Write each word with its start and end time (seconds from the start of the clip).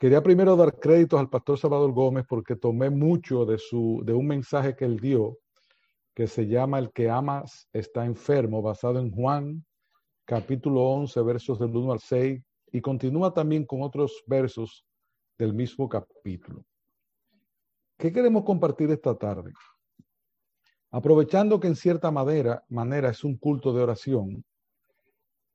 Quería 0.00 0.22
primero 0.22 0.56
dar 0.56 0.80
créditos 0.80 1.20
al 1.20 1.28
pastor 1.28 1.58
Salvador 1.58 1.92
Gómez 1.92 2.24
porque 2.26 2.56
tomé 2.56 2.88
mucho 2.88 3.44
de, 3.44 3.58
su, 3.58 4.00
de 4.02 4.14
un 4.14 4.26
mensaje 4.26 4.74
que 4.74 4.86
él 4.86 4.98
dio 4.98 5.36
que 6.14 6.26
se 6.26 6.46
llama 6.46 6.78
El 6.78 6.90
que 6.90 7.10
amas 7.10 7.68
está 7.70 8.06
enfermo, 8.06 8.62
basado 8.62 8.98
en 8.98 9.10
Juan 9.10 9.62
capítulo 10.24 10.84
11, 10.84 11.20
versos 11.20 11.58
del 11.58 11.76
1 11.76 11.92
al 11.92 12.00
6, 12.00 12.42
y 12.72 12.80
continúa 12.80 13.34
también 13.34 13.66
con 13.66 13.82
otros 13.82 14.24
versos 14.26 14.86
del 15.36 15.52
mismo 15.52 15.86
capítulo. 15.86 16.64
¿Qué 17.98 18.10
queremos 18.10 18.44
compartir 18.44 18.90
esta 18.90 19.14
tarde? 19.18 19.52
Aprovechando 20.92 21.60
que 21.60 21.66
en 21.66 21.76
cierta 21.76 22.10
manera, 22.10 22.64
manera 22.70 23.10
es 23.10 23.22
un 23.22 23.36
culto 23.36 23.74
de 23.74 23.82
oración, 23.82 24.44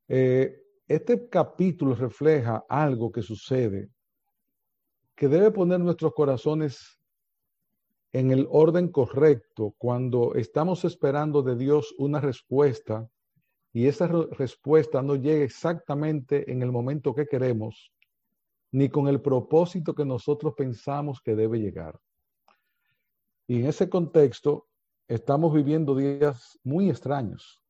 eh, 0.07 0.61
este 0.87 1.27
capítulo 1.29 1.95
refleja 1.95 2.63
algo 2.69 3.11
que 3.11 3.23
sucede 3.23 3.89
que 5.15 5.27
debe 5.27 5.51
poner 5.51 5.79
nuestros 5.79 6.13
corazones 6.13 6.99
en 8.11 8.31
el 8.31 8.47
orden 8.49 8.89
correcto 8.89 9.75
cuando 9.77 10.35
estamos 10.35 10.85
esperando 10.85 11.41
de 11.41 11.55
Dios 11.55 11.93
una 11.97 12.19
respuesta 12.19 13.09
y 13.73 13.87
esa 13.87 14.07
respuesta 14.07 15.01
no 15.01 15.15
llega 15.15 15.43
exactamente 15.43 16.49
en 16.49 16.61
el 16.61 16.71
momento 16.71 17.13
que 17.13 17.25
queremos, 17.25 17.91
ni 18.71 18.87
con 18.87 19.09
el 19.09 19.21
propósito 19.21 19.93
que 19.93 20.05
nosotros 20.05 20.53
pensamos 20.55 21.19
que 21.19 21.35
debe 21.35 21.59
llegar. 21.59 21.99
Y 23.47 23.59
en 23.59 23.65
ese 23.65 23.89
contexto 23.89 24.67
estamos 25.09 25.53
viviendo 25.53 25.93
días 25.93 26.57
muy 26.63 26.89
extraños. 26.89 27.61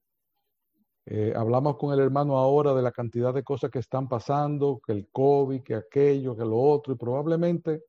Eh, 1.07 1.33
hablamos 1.35 1.77
con 1.77 1.93
el 1.93 1.99
hermano 1.99 2.37
ahora 2.37 2.73
de 2.73 2.81
la 2.81 2.91
cantidad 2.91 3.33
de 3.33 3.43
cosas 3.43 3.69
que 3.69 3.79
están 3.79 4.09
pasando, 4.09 4.81
que 4.85 4.91
el 4.91 5.07
COVID, 5.11 5.61
que 5.61 5.75
aquello, 5.75 6.35
que 6.35 6.43
lo 6.43 6.57
otro, 6.57 6.93
y 6.93 6.97
probablemente 6.97 7.83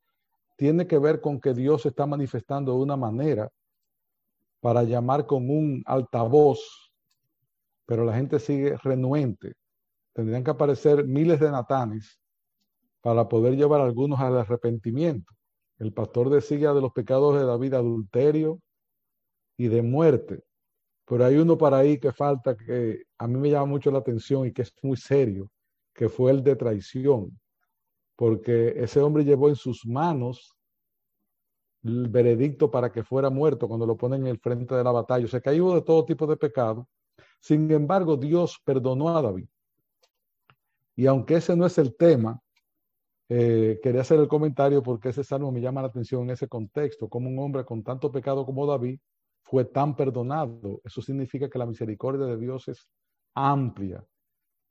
tiene 0.56 0.86
que 0.86 0.98
ver 0.98 1.20
con 1.20 1.40
que 1.40 1.54
Dios 1.54 1.86
está 1.86 2.06
manifestando 2.06 2.72
de 2.72 2.78
una 2.78 2.96
manera 2.96 3.50
para 4.60 4.82
llamar 4.82 5.26
con 5.26 5.48
un 5.48 5.82
altavoz, 5.86 6.92
pero 7.86 8.04
la 8.04 8.14
gente 8.14 8.38
sigue 8.38 8.76
renuente. 8.78 9.54
Tendrían 10.12 10.44
que 10.44 10.50
aparecer 10.50 11.04
miles 11.04 11.40
de 11.40 11.50
natanes 11.50 12.18
para 13.00 13.28
poder 13.28 13.56
llevar 13.56 13.80
a 13.80 13.84
algunos 13.84 14.18
al 14.20 14.36
arrepentimiento. 14.36 15.32
El 15.78 15.92
pastor 15.92 16.30
decía 16.30 16.72
de 16.72 16.80
los 16.80 16.92
pecados 16.92 17.38
de 17.38 17.44
David 17.44 17.74
adulterio 17.74 18.60
y 19.56 19.68
de 19.68 19.82
muerte. 19.82 20.42
Pero 21.08 21.24
hay 21.24 21.36
uno 21.36 21.56
para 21.56 21.78
ahí 21.78 21.98
que 21.98 22.12
falta 22.12 22.56
que 22.56 23.04
a 23.16 23.26
mí 23.28 23.38
me 23.38 23.50
llama 23.50 23.66
mucho 23.66 23.90
la 23.90 23.98
atención 23.98 24.46
y 24.46 24.52
que 24.52 24.62
es 24.62 24.74
muy 24.82 24.96
serio, 24.96 25.50
que 25.94 26.08
fue 26.08 26.32
el 26.32 26.42
de 26.42 26.56
traición, 26.56 27.38
porque 28.16 28.74
ese 28.76 29.00
hombre 29.00 29.24
llevó 29.24 29.48
en 29.48 29.56
sus 29.56 29.86
manos 29.86 30.56
el 31.84 32.08
veredicto 32.08 32.70
para 32.70 32.90
que 32.90 33.04
fuera 33.04 33.30
muerto 33.30 33.68
cuando 33.68 33.86
lo 33.86 33.96
ponen 33.96 34.22
en 34.22 34.26
el 34.28 34.40
frente 34.40 34.74
de 34.74 34.82
la 34.82 34.90
batalla. 34.90 35.24
O 35.24 35.28
sea 35.28 35.40
que 35.40 35.50
de 35.50 35.82
todo 35.82 36.04
tipo 36.04 36.26
de 36.26 36.36
pecado. 36.36 36.88
Sin 37.40 37.70
embargo, 37.70 38.16
Dios 38.16 38.60
perdonó 38.64 39.16
a 39.16 39.22
David. 39.22 39.46
Y 40.96 41.06
aunque 41.06 41.36
ese 41.36 41.54
no 41.54 41.66
es 41.66 41.78
el 41.78 41.94
tema, 41.94 42.40
eh, 43.28 43.78
quería 43.82 44.00
hacer 44.00 44.18
el 44.18 44.26
comentario 44.26 44.82
porque 44.82 45.10
ese 45.10 45.22
salmo 45.22 45.52
me 45.52 45.60
llama 45.60 45.82
la 45.82 45.88
atención 45.88 46.22
en 46.22 46.30
ese 46.30 46.48
contexto, 46.48 47.08
como 47.08 47.28
un 47.28 47.38
hombre 47.38 47.64
con 47.64 47.84
tanto 47.84 48.10
pecado 48.10 48.44
como 48.44 48.66
David 48.66 48.98
fue 49.46 49.64
tan 49.64 49.94
perdonado. 49.94 50.80
Eso 50.84 51.00
significa 51.00 51.48
que 51.48 51.58
la 51.58 51.66
misericordia 51.66 52.26
de 52.26 52.36
Dios 52.36 52.66
es 52.66 52.88
amplia 53.34 54.04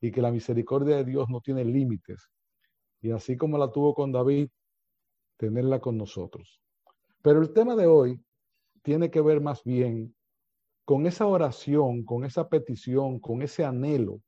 y 0.00 0.12
que 0.12 0.20
la 0.20 0.30
misericordia 0.30 0.96
de 0.96 1.04
Dios 1.04 1.28
no 1.30 1.40
tiene 1.40 1.64
límites. 1.64 2.30
Y 3.00 3.10
así 3.10 3.38
como 3.38 3.56
la 3.56 3.72
tuvo 3.72 3.94
con 3.94 4.12
David, 4.12 4.48
tenerla 5.38 5.80
con 5.80 5.96
nosotros. 5.96 6.60
Pero 7.22 7.40
el 7.40 7.54
tema 7.54 7.74
de 7.74 7.86
hoy 7.86 8.22
tiene 8.82 9.10
que 9.10 9.22
ver 9.22 9.40
más 9.40 9.64
bien 9.64 10.14
con 10.84 11.06
esa 11.06 11.26
oración, 11.26 12.04
con 12.04 12.24
esa 12.24 12.48
petición, 12.48 13.18
con 13.18 13.40
ese 13.40 13.64
anhelo 13.64 14.20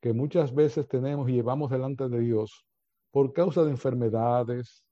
que 0.00 0.14
muchas 0.14 0.54
veces 0.54 0.88
tenemos 0.88 1.28
y 1.28 1.34
llevamos 1.34 1.70
delante 1.70 2.08
de 2.08 2.20
Dios 2.20 2.66
por 3.10 3.32
causa 3.34 3.64
de 3.64 3.70
enfermedades 3.70 4.82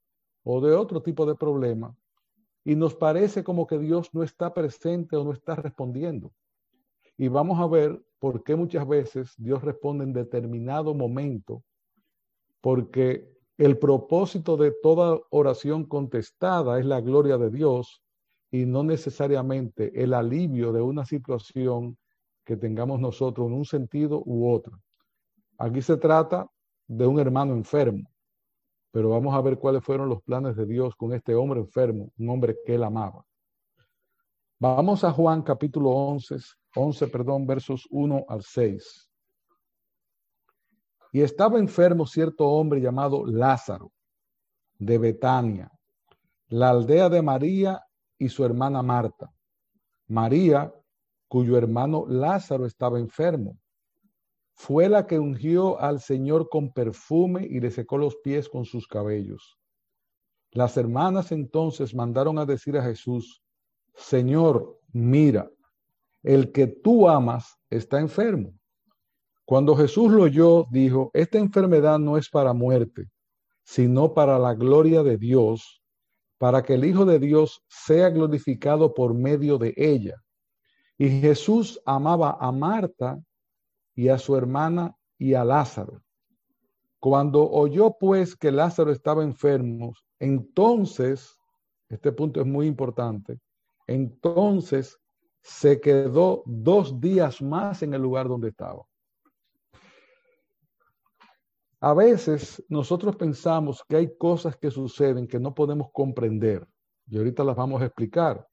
o 0.44 0.60
de 0.60 0.74
otro 0.74 1.02
tipo 1.02 1.24
de 1.24 1.34
problema 1.34 1.96
y 2.64 2.76
nos 2.76 2.94
parece 2.94 3.42
como 3.42 3.66
que 3.66 3.78
Dios 3.78 4.10
no 4.12 4.22
está 4.22 4.54
presente 4.54 5.16
o 5.16 5.24
no 5.24 5.32
está 5.32 5.56
respondiendo. 5.56 6.32
Y 7.16 7.28
vamos 7.28 7.58
a 7.58 7.66
ver 7.66 8.02
por 8.18 8.42
qué 8.44 8.54
muchas 8.56 8.86
veces 8.86 9.34
Dios 9.36 9.62
responde 9.62 10.04
en 10.04 10.12
determinado 10.12 10.94
momento, 10.94 11.62
porque 12.60 13.32
el 13.58 13.78
propósito 13.78 14.56
de 14.56 14.72
toda 14.82 15.20
oración 15.30 15.84
contestada 15.84 16.78
es 16.78 16.86
la 16.86 17.00
gloria 17.00 17.36
de 17.36 17.50
Dios 17.50 18.02
y 18.50 18.64
no 18.64 18.82
necesariamente 18.82 20.02
el 20.02 20.14
alivio 20.14 20.72
de 20.72 20.82
una 20.82 21.04
situación 21.04 21.98
que 22.44 22.56
tengamos 22.56 23.00
nosotros 23.00 23.46
en 23.48 23.54
un 23.54 23.64
sentido 23.64 24.22
u 24.24 24.50
otro. 24.50 24.80
Aquí 25.58 25.82
se 25.82 25.96
trata 25.96 26.48
de 26.86 27.06
un 27.06 27.18
hermano 27.18 27.54
enfermo 27.54 28.11
pero 28.92 29.08
vamos 29.08 29.34
a 29.34 29.40
ver 29.40 29.58
cuáles 29.58 29.82
fueron 29.82 30.08
los 30.08 30.22
planes 30.22 30.54
de 30.54 30.66
Dios 30.66 30.94
con 30.94 31.14
este 31.14 31.34
hombre 31.34 31.60
enfermo, 31.60 32.12
un 32.18 32.28
hombre 32.28 32.58
que 32.64 32.74
él 32.74 32.84
amaba. 32.84 33.24
Vamos 34.60 35.02
a 35.02 35.10
Juan 35.10 35.42
capítulo 35.42 35.90
11, 35.90 36.36
11, 36.76 37.08
perdón, 37.08 37.46
versos 37.46 37.88
1 37.90 38.26
al 38.28 38.42
6. 38.42 39.10
Y 41.12 41.22
estaba 41.22 41.58
enfermo 41.58 42.06
cierto 42.06 42.46
hombre 42.46 42.80
llamado 42.80 43.24
Lázaro, 43.26 43.90
de 44.78 44.98
Betania, 44.98 45.72
la 46.48 46.70
aldea 46.70 47.08
de 47.08 47.22
María 47.22 47.82
y 48.18 48.28
su 48.28 48.44
hermana 48.44 48.82
Marta. 48.82 49.32
María, 50.08 50.72
cuyo 51.28 51.56
hermano 51.56 52.04
Lázaro 52.06 52.66
estaba 52.66 52.98
enfermo 52.98 53.56
fue 54.62 54.88
la 54.88 55.08
que 55.08 55.18
ungió 55.18 55.80
al 55.80 55.98
Señor 55.98 56.48
con 56.48 56.72
perfume 56.72 57.44
y 57.50 57.58
le 57.58 57.72
secó 57.72 57.98
los 57.98 58.14
pies 58.22 58.48
con 58.48 58.64
sus 58.64 58.86
cabellos. 58.86 59.58
Las 60.52 60.76
hermanas 60.76 61.32
entonces 61.32 61.96
mandaron 61.96 62.38
a 62.38 62.46
decir 62.46 62.76
a 62.78 62.84
Jesús, 62.84 63.42
Señor, 63.92 64.78
mira, 64.92 65.50
el 66.22 66.52
que 66.52 66.68
tú 66.68 67.08
amas 67.08 67.58
está 67.70 67.98
enfermo. 67.98 68.54
Cuando 69.44 69.74
Jesús 69.74 70.12
lo 70.12 70.22
oyó, 70.22 70.68
dijo, 70.70 71.10
esta 71.12 71.38
enfermedad 71.38 71.98
no 71.98 72.16
es 72.16 72.30
para 72.30 72.52
muerte, 72.52 73.10
sino 73.64 74.14
para 74.14 74.38
la 74.38 74.54
gloria 74.54 75.02
de 75.02 75.18
Dios, 75.18 75.82
para 76.38 76.62
que 76.62 76.74
el 76.74 76.84
Hijo 76.84 77.04
de 77.04 77.18
Dios 77.18 77.64
sea 77.66 78.10
glorificado 78.10 78.94
por 78.94 79.12
medio 79.12 79.58
de 79.58 79.74
ella. 79.76 80.22
Y 80.98 81.20
Jesús 81.20 81.80
amaba 81.84 82.36
a 82.40 82.52
Marta 82.52 83.20
y 83.94 84.08
a 84.08 84.18
su 84.18 84.36
hermana 84.36 84.96
y 85.18 85.34
a 85.34 85.44
Lázaro. 85.44 86.02
Cuando 86.98 87.50
oyó 87.50 87.96
pues 87.98 88.36
que 88.36 88.52
Lázaro 88.52 88.92
estaba 88.92 89.24
enfermo, 89.24 89.92
entonces, 90.18 91.36
este 91.88 92.12
punto 92.12 92.40
es 92.40 92.46
muy 92.46 92.66
importante, 92.66 93.40
entonces 93.86 94.98
se 95.42 95.80
quedó 95.80 96.42
dos 96.46 97.00
días 97.00 97.42
más 97.42 97.82
en 97.82 97.94
el 97.94 98.02
lugar 98.02 98.28
donde 98.28 98.50
estaba. 98.50 98.84
A 101.80 101.94
veces 101.94 102.64
nosotros 102.68 103.16
pensamos 103.16 103.82
que 103.88 103.96
hay 103.96 104.16
cosas 104.16 104.56
que 104.56 104.70
suceden 104.70 105.26
que 105.26 105.40
no 105.40 105.52
podemos 105.52 105.88
comprender 105.92 106.64
y 107.08 107.18
ahorita 107.18 107.42
las 107.42 107.56
vamos 107.56 107.82
a 107.82 107.86
explicar. 107.86 108.46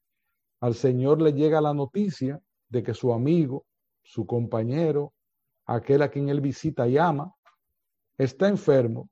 Al 0.60 0.74
Señor 0.74 1.22
le 1.22 1.32
llega 1.32 1.60
la 1.60 1.72
noticia 1.72 2.42
de 2.68 2.82
que 2.82 2.92
su 2.92 3.12
amigo, 3.12 3.64
su 4.02 4.26
compañero, 4.26 5.14
aquel 5.76 6.02
a 6.02 6.10
quien 6.10 6.28
él 6.28 6.40
visita 6.40 6.88
y 6.88 6.98
ama, 6.98 7.32
está 8.18 8.48
enfermo, 8.48 9.08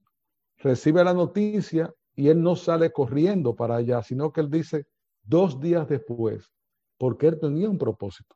recibe 0.56 1.04
la 1.04 1.14
noticia 1.14 1.94
y 2.16 2.28
él 2.28 2.42
no 2.42 2.56
sale 2.56 2.90
corriendo 2.90 3.54
para 3.54 3.76
allá, 3.76 4.02
sino 4.02 4.32
que 4.32 4.40
él 4.40 4.50
dice 4.50 4.86
dos 5.22 5.60
días 5.60 5.88
después, 5.88 6.50
porque 6.98 7.28
él 7.28 7.38
tenía 7.38 7.70
un 7.70 7.78
propósito. 7.78 8.34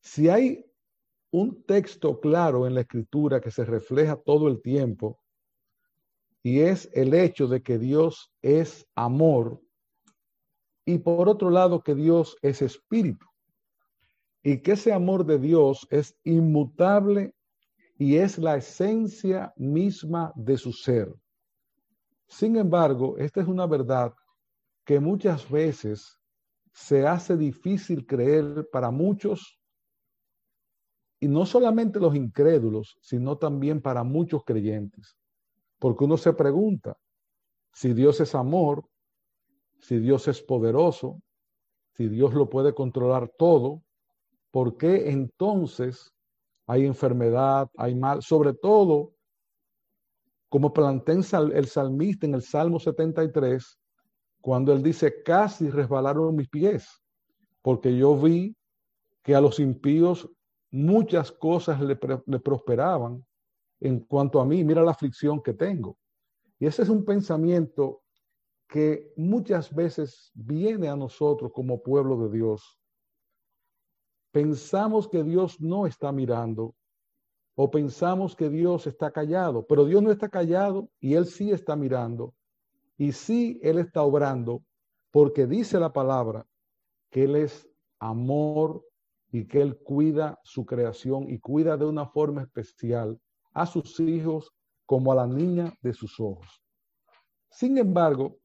Si 0.00 0.30
hay 0.30 0.64
un 1.30 1.62
texto 1.64 2.18
claro 2.20 2.66
en 2.66 2.74
la 2.74 2.80
escritura 2.80 3.40
que 3.40 3.50
se 3.50 3.64
refleja 3.66 4.16
todo 4.16 4.48
el 4.48 4.62
tiempo, 4.62 5.20
y 6.42 6.60
es 6.60 6.88
el 6.94 7.12
hecho 7.12 7.48
de 7.48 7.62
que 7.62 7.78
Dios 7.78 8.32
es 8.40 8.88
amor, 8.94 9.60
y 10.86 10.98
por 10.98 11.28
otro 11.28 11.50
lado 11.50 11.82
que 11.82 11.94
Dios 11.94 12.36
es 12.40 12.62
espíritu 12.62 13.31
y 14.42 14.58
que 14.58 14.72
ese 14.72 14.92
amor 14.92 15.24
de 15.24 15.38
Dios 15.38 15.86
es 15.90 16.16
inmutable 16.24 17.34
y 17.98 18.16
es 18.16 18.38
la 18.38 18.56
esencia 18.56 19.52
misma 19.56 20.32
de 20.34 20.56
su 20.56 20.72
ser. 20.72 21.14
Sin 22.26 22.56
embargo, 22.56 23.16
esta 23.18 23.40
es 23.40 23.46
una 23.46 23.66
verdad 23.66 24.12
que 24.84 24.98
muchas 24.98 25.48
veces 25.48 26.18
se 26.72 27.06
hace 27.06 27.36
difícil 27.36 28.06
creer 28.06 28.68
para 28.72 28.90
muchos, 28.90 29.60
y 31.20 31.28
no 31.28 31.46
solamente 31.46 32.00
los 32.00 32.16
incrédulos, 32.16 32.98
sino 33.00 33.38
también 33.38 33.80
para 33.80 34.02
muchos 34.02 34.42
creyentes. 34.44 35.16
Porque 35.78 36.04
uno 36.04 36.16
se 36.16 36.32
pregunta 36.32 36.98
si 37.72 37.92
Dios 37.92 38.20
es 38.20 38.34
amor, 38.34 38.88
si 39.78 39.98
Dios 39.98 40.26
es 40.26 40.42
poderoso, 40.42 41.22
si 41.92 42.08
Dios 42.08 42.34
lo 42.34 42.48
puede 42.48 42.74
controlar 42.74 43.30
todo, 43.38 43.84
¿por 44.52 44.76
qué 44.76 45.10
entonces 45.10 46.14
hay 46.68 46.86
enfermedad, 46.86 47.68
hay 47.76 47.96
mal? 47.96 48.22
Sobre 48.22 48.54
todo, 48.54 49.14
como 50.48 50.72
plantea 50.72 51.16
el 51.54 51.66
salmista 51.66 52.26
en 52.26 52.34
el 52.34 52.42
Salmo 52.42 52.78
73, 52.78 53.80
cuando 54.40 54.72
él 54.72 54.82
dice, 54.82 55.22
casi 55.24 55.70
resbalaron 55.70 56.36
mis 56.36 56.48
pies, 56.48 57.02
porque 57.62 57.96
yo 57.96 58.16
vi 58.16 58.54
que 59.22 59.34
a 59.34 59.40
los 59.40 59.58
impíos 59.58 60.28
muchas 60.70 61.32
cosas 61.32 61.80
le, 61.80 61.96
prosperaban 61.96 63.24
en 63.80 64.00
cuanto 64.00 64.40
a 64.40 64.44
mí, 64.44 64.64
mira 64.64 64.82
la 64.82 64.90
aflicción 64.90 65.42
que 65.42 65.54
tengo. 65.54 65.96
Y 66.58 66.66
ese 66.66 66.82
es 66.82 66.88
un 66.88 67.04
pensamiento 67.04 68.02
que 68.68 69.12
muchas 69.16 69.74
veces 69.74 70.30
viene 70.34 70.88
a 70.88 70.96
nosotros 70.96 71.52
como 71.54 71.82
pueblo 71.82 72.16
de 72.16 72.36
Dios. 72.36 72.81
Pensamos 74.32 75.08
que 75.08 75.22
Dios 75.22 75.60
no 75.60 75.86
está 75.86 76.10
mirando 76.10 76.74
o 77.54 77.70
pensamos 77.70 78.34
que 78.34 78.48
Dios 78.48 78.86
está 78.86 79.10
callado, 79.10 79.66
pero 79.66 79.84
Dios 79.84 80.02
no 80.02 80.10
está 80.10 80.28
callado 80.28 80.88
y 80.98 81.14
Él 81.14 81.26
sí 81.26 81.50
está 81.50 81.76
mirando 81.76 82.34
y 82.96 83.12
sí, 83.12 83.60
Él 83.62 83.78
está 83.78 84.02
obrando 84.02 84.62
porque 85.10 85.46
dice 85.46 85.78
la 85.78 85.92
palabra 85.92 86.46
que 87.10 87.24
Él 87.24 87.36
es 87.36 87.68
amor 87.98 88.84
y 89.30 89.46
que 89.46 89.60
Él 89.60 89.78
cuida 89.78 90.40
su 90.44 90.64
creación 90.64 91.30
y 91.30 91.38
cuida 91.38 91.76
de 91.76 91.84
una 91.84 92.06
forma 92.06 92.42
especial 92.42 93.20
a 93.52 93.66
sus 93.66 94.00
hijos 94.00 94.50
como 94.86 95.12
a 95.12 95.16
la 95.16 95.26
niña 95.26 95.74
de 95.82 95.92
sus 95.92 96.18
ojos. 96.18 96.62
Sin 97.50 97.76
embargo, 97.76 98.38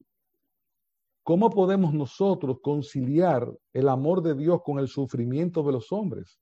¿cómo 1.28 1.50
podemos 1.50 1.92
nosotros 1.92 2.60
conciliar 2.62 3.54
el 3.74 3.90
amor 3.90 4.22
de 4.22 4.34
Dios 4.34 4.62
con 4.62 4.78
el 4.78 4.88
sufrimiento 4.88 5.62
de 5.62 5.72
los 5.72 5.92
hombres? 5.92 6.40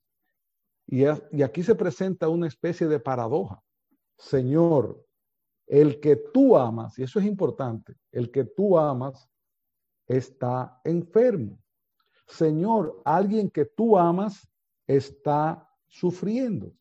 Y, 0.87 1.05
aquí 1.07 1.65
se 1.65 1.75
presenta 1.75 2.29
una 2.29 2.47
especie 2.47 2.87
de 2.87 3.01
paradoja. 3.01 3.61
Señor, 4.17 5.05
el 5.67 5.99
que 5.99 6.15
tú 6.15 6.57
amas, 6.57 6.97
y 7.01 7.03
eso 7.03 7.19
es 7.19 7.27
importante, 7.27 7.97
el 8.13 8.31
que 8.31 8.45
tú 8.45 8.79
amas 8.79 9.29
está 10.07 10.81
enfermo. 10.85 11.59
Señor, 12.29 13.03
alguien 13.05 13.51
que 13.51 13.65
tú 13.65 13.99
amas 13.99 14.49
está 14.87 15.69
sufriendo. 15.89 16.73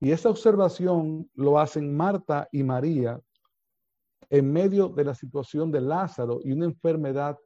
Y 0.00 0.10
esa 0.10 0.28
observación 0.28 1.30
lo 1.32 1.58
hacen 1.58 1.96
Marta 1.96 2.46
y 2.52 2.62
María 2.62 3.18
en 4.30 4.52
medio 4.52 4.88
de 4.88 5.04
la 5.04 5.14
situación 5.14 5.70
de 5.70 5.80
Lázaro 5.80 6.40
y 6.42 6.52
una 6.52 6.64
enfermedad 6.64 7.38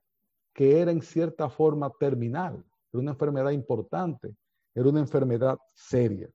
que 0.53 0.81
era 0.81 0.93
en 0.93 1.03
cierta 1.03 1.49
forma 1.49 1.91
terminal, 1.99 2.65
era 2.93 3.01
una 3.01 3.13
enfermedad 3.13 3.51
importante, 3.51 4.37
era 4.75 4.89
una 4.89 5.01
enfermedad 5.01 5.59
seria. 5.75 6.31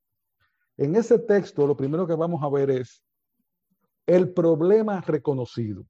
En 0.75 0.95
ese 0.95 1.19
texto 1.19 1.65
lo 1.67 1.77
primero 1.77 2.07
que 2.07 2.15
vamos 2.15 2.43
a 2.43 2.49
ver 2.49 2.71
es 2.71 3.03
el 4.07 4.33
problema 4.33 5.01
reconocido. 5.01 5.85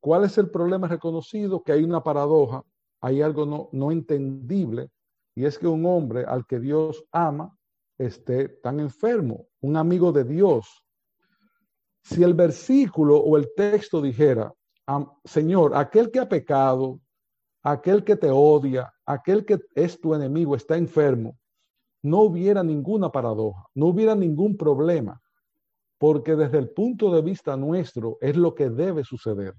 ¿Cuál 0.00 0.24
es 0.24 0.38
el 0.38 0.50
problema 0.50 0.88
reconocido? 0.88 1.62
Que 1.62 1.72
hay 1.72 1.84
una 1.84 2.02
paradoja, 2.02 2.64
hay 3.00 3.20
algo 3.20 3.44
no, 3.44 3.68
no 3.72 3.92
entendible, 3.92 4.90
y 5.34 5.44
es 5.44 5.58
que 5.58 5.66
un 5.66 5.84
hombre 5.86 6.24
al 6.24 6.46
que 6.46 6.58
Dios 6.58 7.04
ama 7.12 7.56
esté 7.98 8.48
tan 8.48 8.80
enfermo, 8.80 9.46
un 9.60 9.76
amigo 9.76 10.10
de 10.12 10.24
Dios. 10.24 10.84
Si 12.02 12.22
el 12.22 12.34
versículo 12.34 13.18
o 13.18 13.36
el 13.36 13.50
texto 13.54 14.00
dijera, 14.00 14.52
Señor, 15.24 15.76
aquel 15.76 16.10
que 16.10 16.20
ha 16.20 16.28
pecado, 16.28 17.00
aquel 17.62 18.04
que 18.04 18.16
te 18.16 18.30
odia, 18.30 18.92
aquel 19.04 19.44
que 19.44 19.58
es 19.74 20.00
tu 20.00 20.14
enemigo 20.14 20.56
está 20.56 20.76
enfermo, 20.76 21.36
no 22.02 22.22
hubiera 22.22 22.62
ninguna 22.62 23.10
paradoja, 23.10 23.66
no 23.74 23.86
hubiera 23.86 24.14
ningún 24.14 24.56
problema 24.56 25.20
porque 25.98 26.36
desde 26.36 26.58
el 26.58 26.70
punto 26.70 27.12
de 27.12 27.22
vista 27.22 27.56
nuestro 27.56 28.18
es 28.20 28.36
lo 28.36 28.54
que 28.54 28.70
debe 28.70 29.04
suceder. 29.04 29.54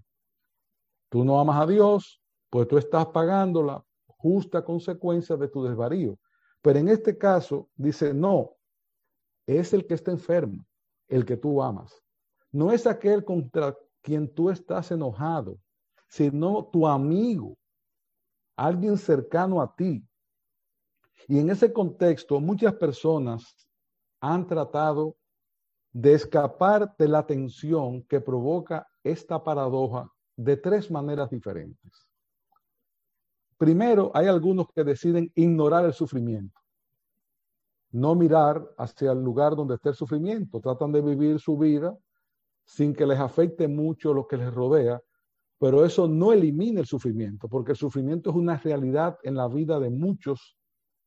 Tú 1.09 1.25
no 1.25 1.39
amas 1.39 1.61
a 1.61 1.67
Dios, 1.67 2.21
pues 2.49 2.67
tú 2.67 2.77
estás 2.77 3.07
pagando 3.07 3.61
la 3.61 3.83
justa 4.07 4.63
consecuencia 4.63 5.35
de 5.35 5.49
tu 5.49 5.63
desvarío. 5.63 6.17
Pero 6.61 6.79
en 6.79 6.87
este 6.87 7.17
caso 7.17 7.69
dice, 7.75 8.13
no, 8.13 8.55
es 9.45 9.73
el 9.73 9.85
que 9.85 9.95
está 9.95 10.11
enfermo, 10.11 10.65
el 11.07 11.25
que 11.25 11.37
tú 11.37 11.61
amas. 11.61 12.01
No 12.51 12.71
es 12.71 12.87
aquel 12.87 13.23
contra 13.23 13.77
quien 14.01 14.33
tú 14.33 14.49
estás 14.49 14.91
enojado, 14.91 15.57
sino 16.07 16.65
tu 16.65 16.87
amigo, 16.87 17.57
alguien 18.55 18.97
cercano 18.97 19.61
a 19.61 19.75
ti. 19.75 20.03
Y 21.27 21.39
en 21.39 21.49
ese 21.49 21.71
contexto, 21.71 22.39
muchas 22.39 22.73
personas 22.75 23.55
han 24.19 24.47
tratado 24.47 25.15
de 25.91 26.13
escapar 26.13 26.95
de 26.97 27.07
la 27.07 27.25
tensión 27.25 28.03
que 28.03 28.21
provoca 28.21 28.87
esta 29.03 29.43
paradoja 29.43 30.11
de 30.35 30.57
tres 30.57 30.89
maneras 30.89 31.29
diferentes. 31.29 32.07
Primero, 33.57 34.11
hay 34.13 34.27
algunos 34.27 34.67
que 34.73 34.83
deciden 34.83 35.31
ignorar 35.35 35.85
el 35.85 35.93
sufrimiento, 35.93 36.59
no 37.91 38.15
mirar 38.15 38.73
hacia 38.77 39.11
el 39.11 39.21
lugar 39.21 39.55
donde 39.55 39.75
está 39.75 39.89
el 39.89 39.95
sufrimiento, 39.95 40.61
tratan 40.61 40.91
de 40.91 41.01
vivir 41.01 41.39
su 41.39 41.57
vida 41.57 41.97
sin 42.69 42.93
que 42.93 43.07
les 43.07 43.19
afecte 43.19 43.67
mucho 43.67 44.13
lo 44.13 44.27
que 44.27 44.37
les 44.37 44.53
rodea, 44.53 45.01
pero 45.57 45.83
eso 45.83 46.07
no 46.07 46.31
elimina 46.31 46.79
el 46.79 46.85
sufrimiento, 46.85 47.49
porque 47.49 47.71
el 47.71 47.77
sufrimiento 47.77 48.29
es 48.29 48.35
una 48.35 48.57
realidad 48.57 49.17
en 49.23 49.35
la 49.35 49.47
vida 49.47 49.79
de 49.79 49.89
muchos, 49.89 50.55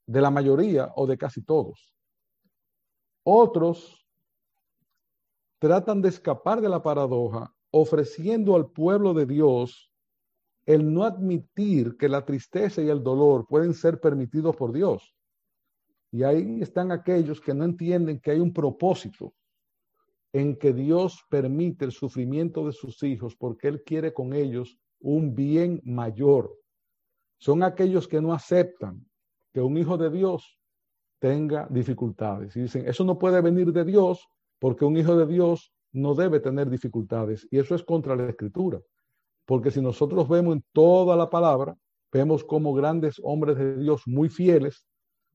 de 0.04 0.20
la 0.20 0.28
mayoría 0.28 0.90
o 0.96 1.06
de 1.06 1.16
casi 1.16 1.44
todos. 1.44 1.94
Otros 3.22 4.04
tratan 5.60 6.02
de 6.02 6.08
escapar 6.08 6.60
de 6.60 6.68
la 6.68 6.82
paradoja 6.82 7.54
ofreciendo 7.70 8.56
al 8.56 8.72
pueblo 8.72 9.14
de 9.14 9.24
Dios 9.24 9.92
el 10.66 10.92
no 10.92 11.04
admitir 11.04 11.96
que 11.96 12.08
la 12.08 12.24
tristeza 12.24 12.82
y 12.82 12.88
el 12.88 13.04
dolor 13.04 13.46
pueden 13.46 13.72
ser 13.72 14.00
permitidos 14.00 14.56
por 14.56 14.72
Dios. 14.72 15.14
Y 16.10 16.24
ahí 16.24 16.60
están 16.60 16.90
aquellos 16.90 17.40
que 17.40 17.54
no 17.54 17.64
entienden 17.64 18.18
que 18.18 18.32
hay 18.32 18.40
un 18.40 18.52
propósito 18.52 19.32
en 20.32 20.56
que 20.56 20.72
Dios 20.72 21.24
permite 21.28 21.84
el 21.84 21.92
sufrimiento 21.92 22.66
de 22.66 22.72
sus 22.72 23.02
hijos 23.02 23.36
porque 23.36 23.68
Él 23.68 23.82
quiere 23.82 24.12
con 24.14 24.32
ellos 24.32 24.78
un 25.00 25.34
bien 25.34 25.80
mayor. 25.84 26.58
Son 27.38 27.62
aquellos 27.62 28.08
que 28.08 28.20
no 28.20 28.32
aceptan 28.32 29.04
que 29.52 29.60
un 29.60 29.76
hijo 29.76 29.98
de 29.98 30.10
Dios 30.10 30.58
tenga 31.18 31.66
dificultades. 31.70 32.56
Y 32.56 32.62
dicen, 32.62 32.88
eso 32.88 33.04
no 33.04 33.18
puede 33.18 33.40
venir 33.40 33.72
de 33.72 33.84
Dios 33.84 34.26
porque 34.58 34.84
un 34.84 34.96
hijo 34.96 35.16
de 35.16 35.26
Dios 35.26 35.72
no 35.92 36.14
debe 36.14 36.40
tener 36.40 36.70
dificultades 36.70 37.46
y 37.50 37.58
eso 37.58 37.74
es 37.74 37.82
contra 37.82 38.16
la 38.16 38.28
escritura. 38.28 38.80
Porque 39.44 39.70
si 39.70 39.80
nosotros 39.80 40.28
vemos 40.28 40.56
en 40.56 40.64
toda 40.72 41.16
la 41.16 41.28
palabra, 41.28 41.76
vemos 42.10 42.44
como 42.44 42.72
grandes 42.72 43.20
hombres 43.22 43.58
de 43.58 43.76
Dios 43.76 44.02
muy 44.06 44.28
fieles 44.28 44.86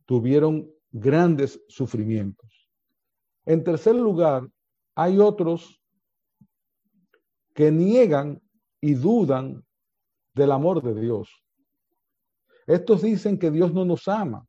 tuvieron 0.05 0.71
grandes 0.91 1.61
sufrimientos. 1.67 2.67
En 3.45 3.63
tercer 3.63 3.95
lugar, 3.95 4.49
hay 4.97 5.19
otros 5.19 5.79
que 7.53 7.71
niegan 7.71 8.41
y 8.81 8.95
dudan 8.95 9.63
del 10.33 10.51
amor 10.51 10.81
de 10.81 10.99
Dios. 10.99 11.29
Estos 12.65 13.03
dicen 13.03 13.37
que 13.37 13.51
Dios 13.51 13.71
no 13.71 13.85
nos 13.85 14.07
ama, 14.07 14.47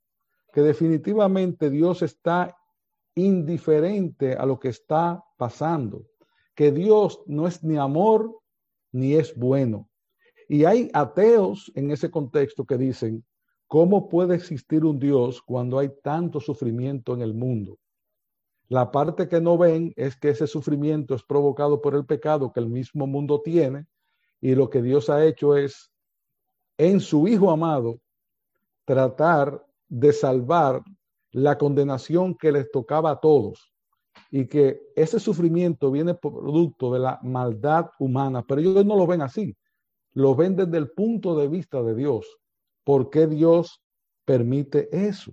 que 0.51 0.63
definitivamente 0.63 1.69
Dios 1.69 2.01
está 2.01 2.57
indiferente 3.15 4.37
a 4.37 4.47
lo 4.47 4.59
que 4.59 4.69
está 4.69 5.23
pasando, 5.37 6.07
que 6.55 6.73
Dios 6.73 7.21
no 7.27 7.47
es 7.47 7.63
ni 7.63 7.77
amor 7.77 8.41
ni 8.91 9.17
es 9.17 9.37
bueno. 9.37 9.91
Y 10.49 10.65
hay 10.65 10.91
ateos 10.95 11.71
en 11.75 11.91
ese 11.91 12.11
contexto 12.11 12.65
que 12.65 12.79
dicen, 12.79 13.23
¿cómo 13.67 14.09
puede 14.09 14.37
existir 14.37 14.87
un 14.87 14.99
Dios 14.99 15.43
cuando 15.43 15.79
hay 15.79 15.91
tanto 16.03 16.41
sufrimiento 16.41 17.13
en 17.13 17.21
el 17.21 17.35
mundo? 17.35 17.79
La 18.69 18.91
parte 18.91 19.29
que 19.29 19.41
no 19.41 19.57
ven 19.57 19.95
es 19.97 20.17
que 20.17 20.29
ese 20.29 20.47
sufrimiento 20.47 21.15
es 21.15 21.23
provocado 21.23 21.81
por 21.81 21.95
el 21.95 22.05
pecado 22.05 22.53
que 22.53 22.61
el 22.61 22.69
mismo 22.69 23.07
mundo 23.07 23.41
tiene 23.41 23.87
y 24.41 24.55
lo 24.55 24.69
que 24.69 24.83
Dios 24.83 25.09
ha 25.09 25.25
hecho 25.25 25.57
es, 25.57 25.91
en 26.77 27.01
su 27.01 27.27
Hijo 27.27 27.51
amado, 27.51 27.99
tratar 28.85 29.65
de 29.89 30.13
salvar 30.13 30.83
la 31.31 31.57
condenación 31.57 32.35
que 32.35 32.53
les 32.53 32.71
tocaba 32.71 33.11
a 33.13 33.21
todos 33.21 33.73
y 34.31 34.47
que 34.47 34.81
ese 34.95 35.19
sufrimiento 35.19 35.91
viene 35.91 36.15
producto 36.15 36.93
de 36.93 36.99
la 36.99 37.19
maldad 37.23 37.91
humana, 37.99 38.45
pero 38.47 38.61
ellos 38.61 38.85
no 38.85 38.97
lo 38.97 39.07
ven 39.07 39.23
así, 39.23 39.57
lo 40.13 40.35
ven 40.35 40.57
desde 40.57 40.77
el 40.77 40.91
punto 40.91 41.37
de 41.37 41.49
vista 41.49 41.83
de 41.83 41.95
Dios. 41.95 42.39
¿Por 42.85 43.09
qué 43.09 43.27
Dios 43.27 43.83
permite 44.25 44.89
eso? 44.93 45.33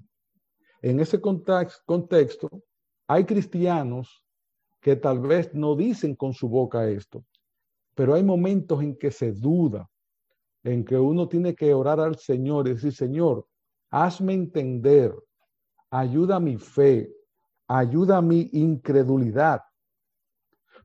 En 0.81 0.99
ese 0.99 1.19
contexto 1.19 2.63
hay 3.07 3.25
cristianos 3.25 4.24
que 4.81 4.95
tal 4.95 5.19
vez 5.19 5.53
no 5.53 5.75
dicen 5.75 6.15
con 6.15 6.33
su 6.33 6.47
boca 6.47 6.88
esto, 6.88 7.24
pero 7.93 8.13
hay 8.13 8.24
momentos 8.24 8.81
en 8.81 8.97
que 8.97 9.12
se 9.12 9.31
duda, 9.31 9.89
en 10.63 10.83
que 10.83 10.97
uno 10.97 11.27
tiene 11.27 11.55
que 11.55 11.74
orar 11.74 12.00
al 12.00 12.17
Señor 12.17 12.67
y 12.67 12.74
decir, 12.74 12.93
Señor, 12.93 13.47
hazme 13.89 14.33
entender, 14.33 15.13
ayuda 15.89 16.39
mi 16.39 16.57
fe, 16.57 17.12
ayuda 17.67 18.21
mi 18.21 18.50
incredulidad. 18.53 19.62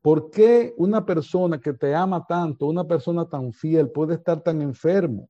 ¿Por 0.02 0.30
qué 0.30 0.74
una 0.78 1.04
persona 1.04 1.60
que 1.60 1.74
te 1.74 1.94
ama 1.94 2.24
tanto, 2.26 2.66
una 2.66 2.86
persona 2.86 3.28
tan 3.28 3.52
fiel, 3.52 3.90
puede 3.90 4.14
estar 4.14 4.42
tan 4.42 4.62
enfermo? 4.62 5.28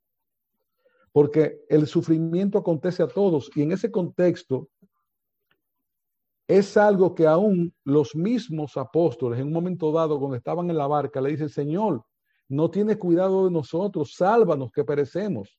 Porque 1.13 1.65
el 1.69 1.89
sufrimiento 1.89 2.59
acontece 2.59 3.03
a 3.03 3.09
todos 3.09 3.51
y 3.57 3.63
en 3.63 3.73
ese 3.73 3.91
contexto 3.91 4.69
es 6.51 6.77
algo 6.77 7.15
que 7.15 7.29
aún 7.29 7.73
los 7.85 8.17
mismos 8.17 8.77
apóstoles 8.77 9.39
en 9.39 9.47
un 9.47 9.53
momento 9.53 9.93
dado 9.93 10.19
cuando 10.19 10.37
estaban 10.37 10.69
en 10.69 10.77
la 10.77 10.89
barca 10.89 11.21
le 11.21 11.31
dicen, 11.31 11.49
Señor, 11.49 12.05
no 12.49 12.69
tienes 12.69 12.97
cuidado 12.97 13.45
de 13.45 13.53
nosotros, 13.53 14.15
sálvanos 14.17 14.73
que 14.73 14.83
perecemos. 14.83 15.57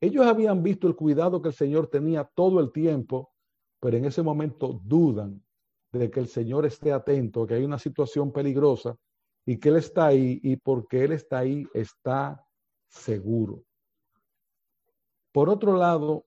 Ellos 0.00 0.24
habían 0.24 0.62
visto 0.62 0.86
el 0.86 0.94
cuidado 0.94 1.42
que 1.42 1.48
el 1.48 1.54
Señor 1.54 1.88
tenía 1.88 2.22
todo 2.22 2.60
el 2.60 2.70
tiempo, 2.70 3.32
pero 3.80 3.96
en 3.96 4.04
ese 4.04 4.22
momento 4.22 4.80
dudan 4.84 5.42
de 5.90 6.08
que 6.08 6.20
el 6.20 6.28
Señor 6.28 6.66
esté 6.66 6.92
atento, 6.92 7.44
que 7.44 7.54
hay 7.54 7.64
una 7.64 7.80
situación 7.80 8.30
peligrosa 8.30 8.96
y 9.44 9.58
que 9.58 9.70
Él 9.70 9.76
está 9.78 10.06
ahí 10.06 10.38
y 10.44 10.54
porque 10.54 11.02
Él 11.02 11.10
está 11.10 11.38
ahí 11.38 11.66
está 11.74 12.46
seguro. 12.86 13.64
Por 15.32 15.48
otro 15.48 15.76
lado, 15.76 16.26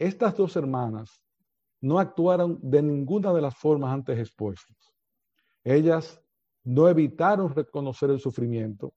estas 0.00 0.36
dos 0.36 0.56
hermanas 0.56 1.22
no 1.80 1.98
actuaron 1.98 2.58
de 2.62 2.82
ninguna 2.82 3.32
de 3.32 3.42
las 3.42 3.56
formas 3.56 3.92
antes 3.92 4.18
expuestas. 4.18 4.76
Ellas 5.64 6.20
no 6.64 6.88
evitaron 6.88 7.54
reconocer 7.54 8.10
el 8.10 8.20
sufrimiento, 8.20 8.94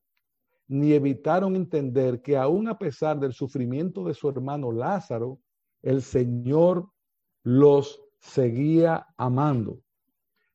ni 0.67 0.93
evitaron 0.93 1.55
entender 1.55 2.21
que 2.21 2.37
aún 2.37 2.67
a 2.67 2.77
pesar 2.77 3.19
del 3.19 3.33
sufrimiento 3.33 4.03
de 4.03 4.13
su 4.13 4.29
hermano 4.29 4.71
Lázaro, 4.71 5.39
el 5.81 6.01
Señor 6.01 6.89
los 7.43 8.01
seguía 8.19 9.07
amando. 9.17 9.79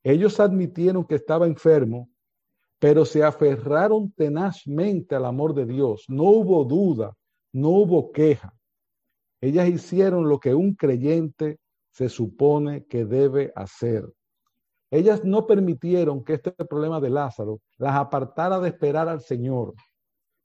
Ellos 0.02 0.38
admitieron 0.38 1.04
que 1.04 1.14
estaba 1.14 1.46
enfermo, 1.46 2.10
pero 2.78 3.04
se 3.04 3.22
aferraron 3.22 4.12
tenazmente 4.12 5.14
al 5.14 5.24
amor 5.24 5.54
de 5.54 5.64
Dios. 5.66 6.04
No 6.08 6.24
hubo 6.24 6.64
duda, 6.64 7.16
no 7.52 7.70
hubo 7.70 8.12
queja. 8.12 8.54
Ellas 9.40 9.68
hicieron 9.68 10.28
lo 10.28 10.38
que 10.38 10.54
un 10.54 10.74
creyente 10.74 11.58
se 11.94 12.08
supone 12.08 12.86
que 12.86 13.04
debe 13.04 13.52
hacer. 13.54 14.12
Ellas 14.90 15.24
no 15.24 15.46
permitieron 15.46 16.24
que 16.24 16.34
este 16.34 16.50
problema 16.50 17.00
de 17.00 17.08
Lázaro 17.08 17.60
las 17.78 17.94
apartara 17.94 18.58
de 18.58 18.68
esperar 18.70 19.08
al 19.08 19.20
Señor. 19.20 19.74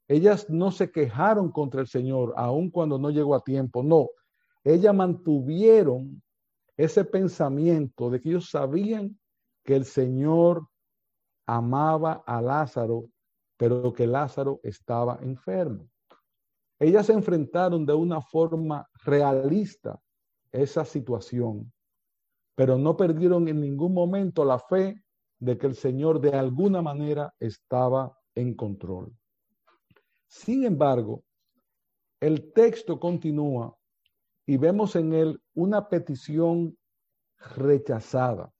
Ellas 0.06 0.48
no 0.48 0.70
se 0.70 0.92
quejaron 0.92 1.50
contra 1.50 1.80
el 1.80 1.88
Señor, 1.88 2.34
aun 2.36 2.70
cuando 2.70 2.98
no 2.98 3.10
llegó 3.10 3.34
a 3.34 3.42
tiempo. 3.42 3.82
No, 3.82 4.08
ellas 4.62 4.94
mantuvieron 4.94 6.22
ese 6.76 7.04
pensamiento 7.04 8.10
de 8.10 8.20
que 8.20 8.28
ellos 8.28 8.48
sabían 8.48 9.18
que 9.64 9.74
el 9.74 9.84
Señor 9.84 10.68
amaba 11.46 12.22
a 12.26 12.40
Lázaro, 12.40 13.06
pero 13.56 13.92
que 13.92 14.06
Lázaro 14.06 14.60
estaba 14.62 15.18
enfermo. 15.20 15.88
Ellas 16.78 17.06
se 17.06 17.12
enfrentaron 17.12 17.84
de 17.84 17.94
una 17.94 18.20
forma 18.20 18.88
realista 19.04 20.00
esa 20.52 20.84
situación, 20.84 21.72
pero 22.54 22.76
no 22.78 22.96
perdieron 22.96 23.48
en 23.48 23.60
ningún 23.60 23.94
momento 23.94 24.44
la 24.44 24.58
fe 24.58 25.02
de 25.38 25.56
que 25.56 25.66
el 25.66 25.74
Señor 25.74 26.20
de 26.20 26.30
alguna 26.30 26.82
manera 26.82 27.34
estaba 27.38 28.16
en 28.34 28.54
control. 28.54 29.12
Sin 30.26 30.64
embargo, 30.64 31.24
el 32.20 32.52
texto 32.52 33.00
continúa 33.00 33.76
y 34.46 34.56
vemos 34.56 34.94
en 34.96 35.14
él 35.14 35.42
una 35.54 35.88
petición 35.88 36.76
rechazada. 37.56 38.52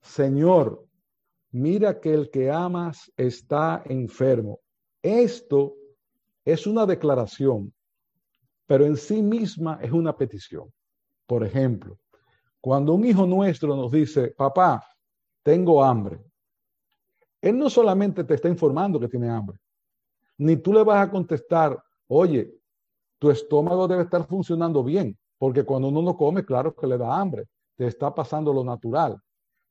Señor, 0.00 0.86
mira 1.52 2.00
que 2.00 2.12
el 2.12 2.30
que 2.30 2.50
amas 2.50 3.10
está 3.16 3.82
enfermo. 3.86 4.60
Esto 5.02 5.74
es 6.44 6.66
una 6.66 6.84
declaración 6.86 7.72
pero 8.72 8.86
en 8.86 8.96
sí 8.96 9.20
misma 9.20 9.78
es 9.82 9.92
una 9.92 10.16
petición. 10.16 10.72
Por 11.26 11.44
ejemplo, 11.44 11.98
cuando 12.58 12.94
un 12.94 13.04
hijo 13.04 13.26
nuestro 13.26 13.76
nos 13.76 13.92
dice, 13.92 14.28
papá, 14.28 14.82
tengo 15.42 15.84
hambre, 15.84 16.18
él 17.42 17.58
no 17.58 17.68
solamente 17.68 18.24
te 18.24 18.32
está 18.32 18.48
informando 18.48 18.98
que 18.98 19.08
tiene 19.08 19.28
hambre, 19.28 19.58
ni 20.38 20.56
tú 20.56 20.72
le 20.72 20.82
vas 20.82 21.06
a 21.06 21.10
contestar, 21.10 21.78
oye, 22.06 22.50
tu 23.18 23.30
estómago 23.30 23.86
debe 23.86 24.04
estar 24.04 24.26
funcionando 24.26 24.82
bien, 24.82 25.18
porque 25.36 25.64
cuando 25.64 25.88
uno 25.88 26.00
no 26.00 26.16
come, 26.16 26.42
claro 26.42 26.74
que 26.74 26.86
le 26.86 26.96
da 26.96 27.20
hambre, 27.20 27.48
te 27.76 27.86
está 27.86 28.14
pasando 28.14 28.54
lo 28.54 28.64
natural, 28.64 29.20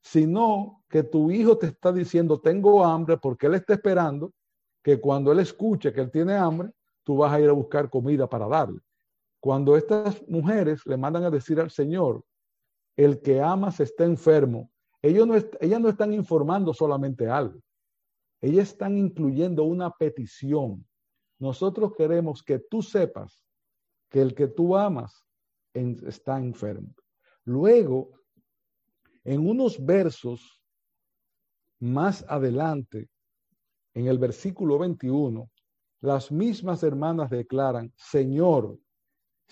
sino 0.00 0.84
que 0.88 1.02
tu 1.02 1.32
hijo 1.32 1.58
te 1.58 1.66
está 1.66 1.92
diciendo, 1.92 2.40
tengo 2.40 2.84
hambre, 2.84 3.16
porque 3.16 3.48
él 3.48 3.54
está 3.54 3.74
esperando 3.74 4.32
que 4.80 5.00
cuando 5.00 5.32
él 5.32 5.40
escuche 5.40 5.92
que 5.92 6.02
él 6.02 6.12
tiene 6.12 6.36
hambre, 6.36 6.70
tú 7.02 7.16
vas 7.16 7.32
a 7.32 7.40
ir 7.40 7.48
a 7.48 7.52
buscar 7.52 7.90
comida 7.90 8.28
para 8.28 8.46
darle. 8.46 8.78
Cuando 9.42 9.76
estas 9.76 10.22
mujeres 10.28 10.86
le 10.86 10.96
mandan 10.96 11.24
a 11.24 11.30
decir 11.30 11.58
al 11.58 11.68
Señor, 11.68 12.24
el 12.96 13.20
que 13.20 13.40
amas 13.40 13.80
está 13.80 14.04
enfermo, 14.04 14.70
ellos 15.02 15.26
no 15.26 15.34
ellas 15.34 15.80
no 15.80 15.88
están 15.88 16.12
informando 16.12 16.72
solamente 16.72 17.26
algo, 17.28 17.60
ellas 18.40 18.68
están 18.68 18.96
incluyendo 18.96 19.64
una 19.64 19.90
petición. 19.90 20.86
Nosotros 21.40 21.92
queremos 21.96 22.44
que 22.44 22.60
tú 22.60 22.82
sepas 22.82 23.42
que 24.08 24.22
el 24.22 24.32
que 24.32 24.46
tú 24.46 24.76
amas 24.76 25.26
está 25.74 26.38
enfermo. 26.38 26.94
Luego, 27.44 28.12
en 29.24 29.44
unos 29.44 29.84
versos 29.84 30.62
más 31.80 32.24
adelante, 32.28 33.10
en 33.92 34.06
el 34.06 34.18
versículo 34.18 34.78
21, 34.78 35.50
las 36.00 36.30
mismas 36.30 36.84
hermanas 36.84 37.28
declaran, 37.28 37.92
Señor, 37.96 38.78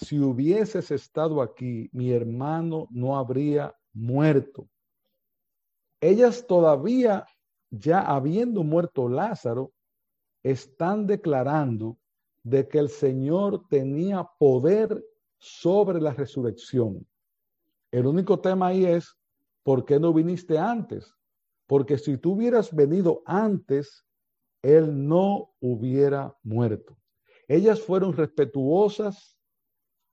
si 0.01 0.19
hubieses 0.19 0.91
estado 0.91 1.43
aquí, 1.43 1.91
mi 1.93 2.11
hermano 2.11 2.89
no 2.91 3.19
habría 3.19 3.77
muerto. 3.93 4.69
Ellas 6.01 6.47
todavía, 6.47 7.27
ya 7.71 8.01
habiendo 8.01 8.63
muerto 8.63 9.09
Lázaro, 9.09 9.73
están 10.43 11.07
declarando 11.07 11.99
de 12.43 12.67
que 12.67 12.79
el 12.79 12.89
Señor 12.89 13.69
tenía 13.69 14.27
poder 14.39 15.05
sobre 15.39 16.01
la 16.01 16.15
resurrección. 16.15 17.07
El 17.91 18.07
único 18.07 18.41
tema 18.41 18.69
ahí 18.69 18.87
es, 18.87 19.19
¿por 19.63 19.85
qué 19.85 20.01
no 20.01 20.15
viniste 20.15 20.57
antes? 20.57 21.15
Porque 21.67 21.99
si 21.99 22.17
tú 22.17 22.33
hubieras 22.33 22.75
venido 22.75 23.23
antes, 23.27 24.07
Él 24.63 25.07
no 25.07 25.53
hubiera 25.61 26.35
muerto. 26.43 26.97
Ellas 27.47 27.81
fueron 27.81 28.15
respetuosas 28.15 29.40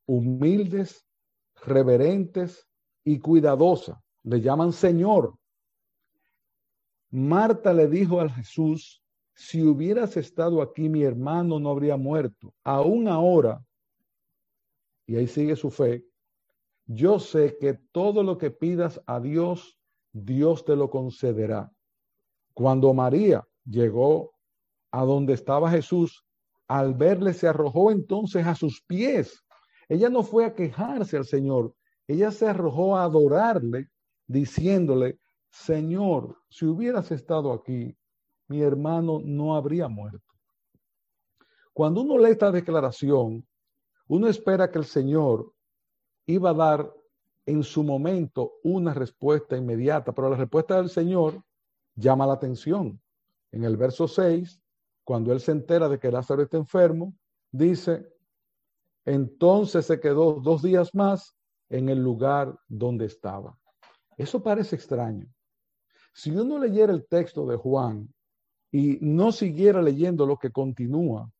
humildes, 0.07 1.05
reverentes 1.63 2.67
y 3.03 3.19
cuidadosas. 3.19 3.97
Le 4.23 4.41
llaman 4.41 4.73
Señor. 4.73 5.37
Marta 7.11 7.71
le 7.73 7.87
dijo 7.87 8.19
a 8.19 8.29
Jesús, 8.29 9.03
si 9.35 9.61
hubieras 9.61 10.17
estado 10.17 10.61
aquí, 10.61 10.89
mi 10.89 11.03
hermano 11.03 11.59
no 11.59 11.69
habría 11.69 11.95
muerto. 11.95 12.53
Aún 12.63 13.07
ahora, 13.07 13.63
y 15.05 15.15
ahí 15.15 15.27
sigue 15.27 15.55
su 15.55 15.69
fe, 15.69 16.03
yo 16.85 17.19
sé 17.19 17.57
que 17.59 17.75
todo 17.91 18.23
lo 18.23 18.37
que 18.37 18.49
pidas 18.49 19.01
a 19.05 19.19
Dios, 19.19 19.77
Dios 20.11 20.65
te 20.65 20.75
lo 20.75 20.89
concederá. 20.89 21.71
Cuando 22.53 22.93
María 22.93 23.47
llegó 23.65 24.33
a 24.91 25.03
donde 25.03 25.33
estaba 25.33 25.69
Jesús, 25.69 26.25
al 26.67 26.93
verle 26.95 27.33
se 27.33 27.47
arrojó 27.47 27.91
entonces 27.91 28.45
a 28.45 28.55
sus 28.55 28.81
pies 28.81 29.43
ella 29.89 30.09
no 30.09 30.23
fue 30.23 30.45
a 30.45 30.53
quejarse 30.53 31.17
al 31.17 31.25
Señor, 31.25 31.73
ella 32.07 32.31
se 32.31 32.47
arrojó 32.47 32.97
a 32.97 33.03
adorarle, 33.03 33.89
diciéndole, 34.25 35.19
Señor, 35.49 36.37
si 36.49 36.65
hubieras 36.65 37.11
estado 37.11 37.51
aquí, 37.51 37.97
mi 38.47 38.61
hermano 38.61 39.21
no 39.23 39.55
habría 39.55 39.87
muerto. 39.87 40.33
Cuando 41.73 42.01
uno 42.01 42.17
lee 42.17 42.31
esta 42.31 42.51
declaración, 42.51 43.45
uno 44.07 44.27
espera 44.27 44.71
que 44.71 44.79
el 44.79 44.85
Señor 44.85 45.53
iba 46.25 46.49
a 46.51 46.53
dar 46.53 46.93
en 47.45 47.63
su 47.63 47.83
momento 47.83 48.53
una 48.63 48.93
respuesta 48.93 49.55
inmediata, 49.55 50.13
pero 50.13 50.29
la 50.29 50.37
respuesta 50.37 50.77
del 50.77 50.89
Señor 50.89 51.41
llama 51.95 52.27
la 52.27 52.33
atención. 52.33 53.01
En 53.51 53.63
el 53.63 53.77
verso 53.77 54.07
6, 54.07 54.61
cuando 55.03 55.31
él 55.31 55.39
se 55.39 55.53
entera 55.53 55.87
de 55.87 55.99
que 55.99 56.11
Lázaro 56.11 56.41
está 56.41 56.57
enfermo, 56.57 57.13
dice, 57.51 58.13
entonces 59.07 59.85
se 59.85 60.01
quedó 60.01 60.33
dos 60.33 60.61
días 60.61 60.93
más 60.93 61.33
en 61.69 61.87
el 61.87 62.03
lugar 62.03 62.59
donde 62.67 63.05
estaba. 63.05 63.57
Eso 64.17 64.43
parece 64.43 64.75
extraño. 64.75 65.25
Si 66.13 66.29
uno 66.31 66.59
leyera 66.59 66.91
el 66.91 67.07
texto 67.07 67.45
de 67.47 67.55
Juan 67.55 68.13
y 68.69 68.97
no 68.99 69.31
siguiera 69.31 69.81
leyendo 69.81 70.25
lo 70.25 70.35
que 70.35 70.51
continúa, 70.51 71.31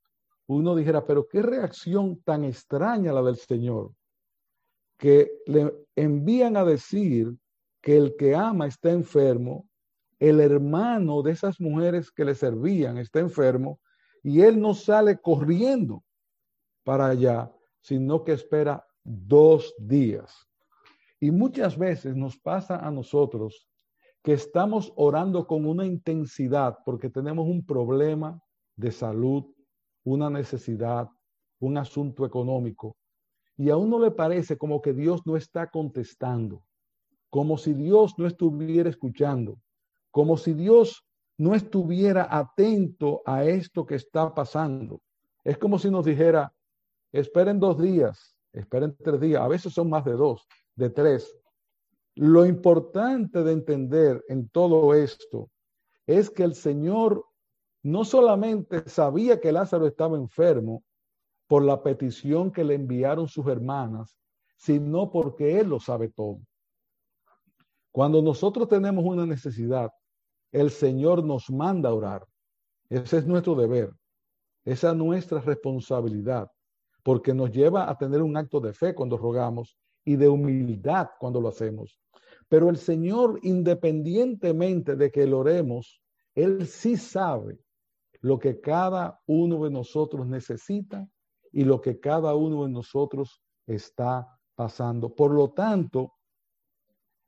uno 0.48 0.76
dijera, 0.78 1.06
pero 1.06 1.28
qué 1.28 1.42
reacción 1.42 2.22
tan 2.22 2.46
extraña 2.46 3.12
la 3.12 3.22
del 3.22 3.36
Señor, 3.36 3.92
que 4.98 5.30
le 5.46 5.74
envían 5.94 6.56
a 6.56 6.64
decir 6.64 7.36
que 7.82 7.98
el 7.98 8.16
que 8.16 8.34
ama 8.34 8.68
está 8.68 8.92
enfermo, 8.92 9.68
el 10.20 10.40
hermano 10.40 11.22
de 11.22 11.32
esas 11.32 11.60
mujeres 11.60 12.12
que 12.12 12.24
le 12.24 12.34
servían 12.34 12.98
está 12.98 13.20
enfermo, 13.20 13.82
y 14.24 14.40
él 14.40 14.58
no 14.58 14.74
sale 14.74 15.20
corriendo 15.20 16.06
para 16.86 17.08
allá, 17.08 17.52
sino 17.88 18.26
que 18.26 18.34
espera 18.34 18.86
dos 19.02 19.74
días. 19.78 20.46
Y 21.22 21.32
muchas 21.32 21.78
veces 21.78 22.18
nos 22.18 22.38
pasa 22.38 22.86
a 22.86 22.92
nosotros 22.92 23.70
que 24.22 24.34
estamos 24.34 24.92
orando 24.98 25.48
con 25.48 25.66
una 25.66 25.86
intensidad 25.86 26.80
porque 26.86 27.10
tenemos 27.10 27.48
un 27.48 27.66
problema 27.66 28.44
de 28.76 28.92
salud, 28.92 29.46
una 30.04 30.30
necesidad, 30.30 31.08
un 31.60 31.78
asunto 31.78 32.26
económico, 32.26 32.98
y 33.56 33.70
a 33.70 33.78
uno 33.78 34.00
le 34.00 34.12
parece 34.12 34.58
como 34.58 34.82
que 34.82 34.92
Dios 34.92 35.26
no 35.26 35.38
está 35.38 35.68
contestando, 35.68 36.66
como 37.30 37.58
si 37.58 37.74
Dios 37.74 38.16
no 38.18 38.28
estuviera 38.28 38.90
escuchando, 38.90 39.62
como 40.12 40.36
si 40.36 40.54
Dios 40.54 41.06
no 41.38 41.56
estuviera 41.56 42.28
atento 42.30 43.22
a 43.26 43.46
esto 43.46 43.86
que 43.86 43.96
está 43.96 44.36
pasando. 44.36 45.02
Es 45.46 45.58
como 45.58 45.80
si 45.80 45.90
nos 45.90 46.04
dijera, 46.04 46.52
esperen 47.12 47.60
dos 47.60 47.82
días, 47.82 48.36
esperen 48.54 48.96
tres 49.04 49.20
días, 49.20 49.42
a 49.42 49.48
veces 49.48 49.74
son 49.74 49.90
más 49.90 50.06
de 50.06 50.14
dos, 50.14 50.48
de 50.76 50.90
tres, 50.90 51.36
lo 52.18 52.46
importante 52.48 53.44
de 53.44 53.52
entender 53.52 54.26
en 54.28 54.50
todo 54.50 54.96
esto 54.96 55.52
es 56.08 56.32
que 56.32 56.44
el 56.44 56.56
Señor 56.56 57.24
no 57.84 58.06
solamente 58.06 58.90
sabía 58.90 59.40
que 59.40 59.52
Lázaro 59.52 59.86
estaba 59.86 60.18
enfermo 60.18 60.84
por 61.48 61.64
la 61.64 61.84
petición 61.84 62.52
que 62.52 62.64
le 62.64 62.74
enviaron 62.74 63.28
sus 63.28 63.46
hermanas, 63.48 64.18
sino 64.58 65.12
porque 65.12 65.60
Él 65.60 65.70
lo 65.70 65.80
sabe 65.80 66.10
todo. 66.10 66.40
Cuando 67.92 68.22
nosotros 68.22 68.68
tenemos 68.68 69.06
una 69.06 69.26
necesidad, 69.26 69.92
el 70.52 70.72
Señor 70.72 71.24
nos 71.24 71.50
manda 71.52 71.94
orar. 71.94 72.26
Ese 72.90 73.20
es 73.20 73.28
nuestro 73.28 73.54
deber. 73.54 73.94
Esa 74.66 74.90
es 74.90 74.98
nuestra 74.98 75.40
responsabilidad, 75.40 76.50
porque 77.08 77.34
nos 77.34 77.54
lleva 77.54 77.90
a 77.90 77.98
tener 77.98 78.22
un 78.22 78.36
acto 78.36 78.60
de 78.60 78.74
fe 78.74 78.94
cuando 78.94 79.16
rogamos 79.16 79.78
y 80.04 80.18
de 80.18 80.28
humildad 80.28 81.08
cuando 81.18 81.40
lo 81.40 81.48
hacemos. 81.48 82.02
Pero 82.50 82.70
el 82.70 82.76
Señor, 82.76 83.40
independientemente 83.44 84.98
de 84.98 85.10
que 85.10 85.26
lo 85.26 85.40
oremos, 85.40 86.02
Él 86.36 86.68
sí 86.68 86.98
sabe 86.98 87.60
lo 88.20 88.38
que 88.38 88.60
cada 88.60 89.22
uno 89.26 89.64
de 89.64 89.72
nosotros 89.72 90.28
necesita 90.28 91.08
y 91.54 91.64
lo 91.64 91.80
que 91.80 91.98
cada 91.98 92.36
uno 92.36 92.66
de 92.66 92.72
nosotros 92.72 93.42
está 93.66 94.28
pasando. 94.56 95.16
Por 95.16 95.32
lo 95.32 95.52
tanto, 95.52 96.12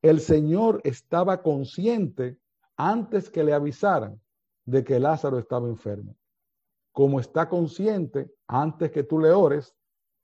el 0.01 0.19
Señor 0.19 0.81
estaba 0.83 1.41
consciente 1.41 2.37
antes 2.75 3.29
que 3.29 3.45
le 3.45 3.53
avisaran 3.53 4.21
de 4.65 4.83
que 4.83 4.99
Lázaro 4.99 5.39
estaba 5.39 5.69
enfermo. 5.69 6.18
Como 6.99 7.19
está 7.21 7.47
consciente 7.47 8.29
antes 8.47 8.91
que 8.91 9.03
tú 9.03 9.19
le 9.19 9.31
ores 9.31 9.73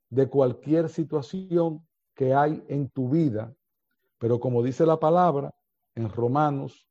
de 0.10 0.28
cualquier 0.28 0.90
situación 0.90 1.88
que 2.14 2.34
hay 2.34 2.62
en 2.68 2.90
tu 2.90 3.10
vida 3.10 3.56
pero 4.18 4.40
como 4.40 4.64
dice 4.64 4.86
la 4.86 5.00
palabra 5.00 5.54
en 5.94 6.10
Romanos, 6.10 6.88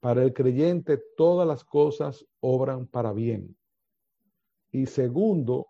para 0.00 0.22
el 0.22 0.32
creyente 0.32 0.98
todas 1.16 1.46
las 1.46 1.64
cosas 1.64 2.26
obran 2.40 2.86
para 2.86 3.12
bien. 3.12 3.56
Y 4.70 4.86
segundo, 4.86 5.68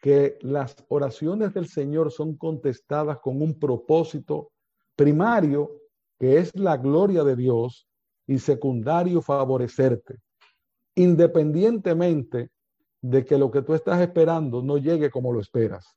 que 0.00 0.36
las 0.42 0.76
oraciones 0.88 1.54
del 1.54 1.68
Señor 1.68 2.10
son 2.12 2.36
contestadas 2.36 3.18
con 3.20 3.40
un 3.40 3.58
propósito 3.58 4.52
primario, 4.94 5.70
que 6.18 6.38
es 6.38 6.54
la 6.54 6.76
gloria 6.76 7.24
de 7.24 7.36
Dios, 7.36 7.88
y 8.26 8.38
secundario, 8.38 9.22
favorecerte, 9.22 10.18
independientemente 10.94 12.50
de 13.00 13.24
que 13.24 13.38
lo 13.38 13.50
que 13.50 13.62
tú 13.62 13.74
estás 13.74 14.00
esperando 14.00 14.62
no 14.62 14.78
llegue 14.78 15.10
como 15.10 15.32
lo 15.32 15.40
esperas. 15.40 15.96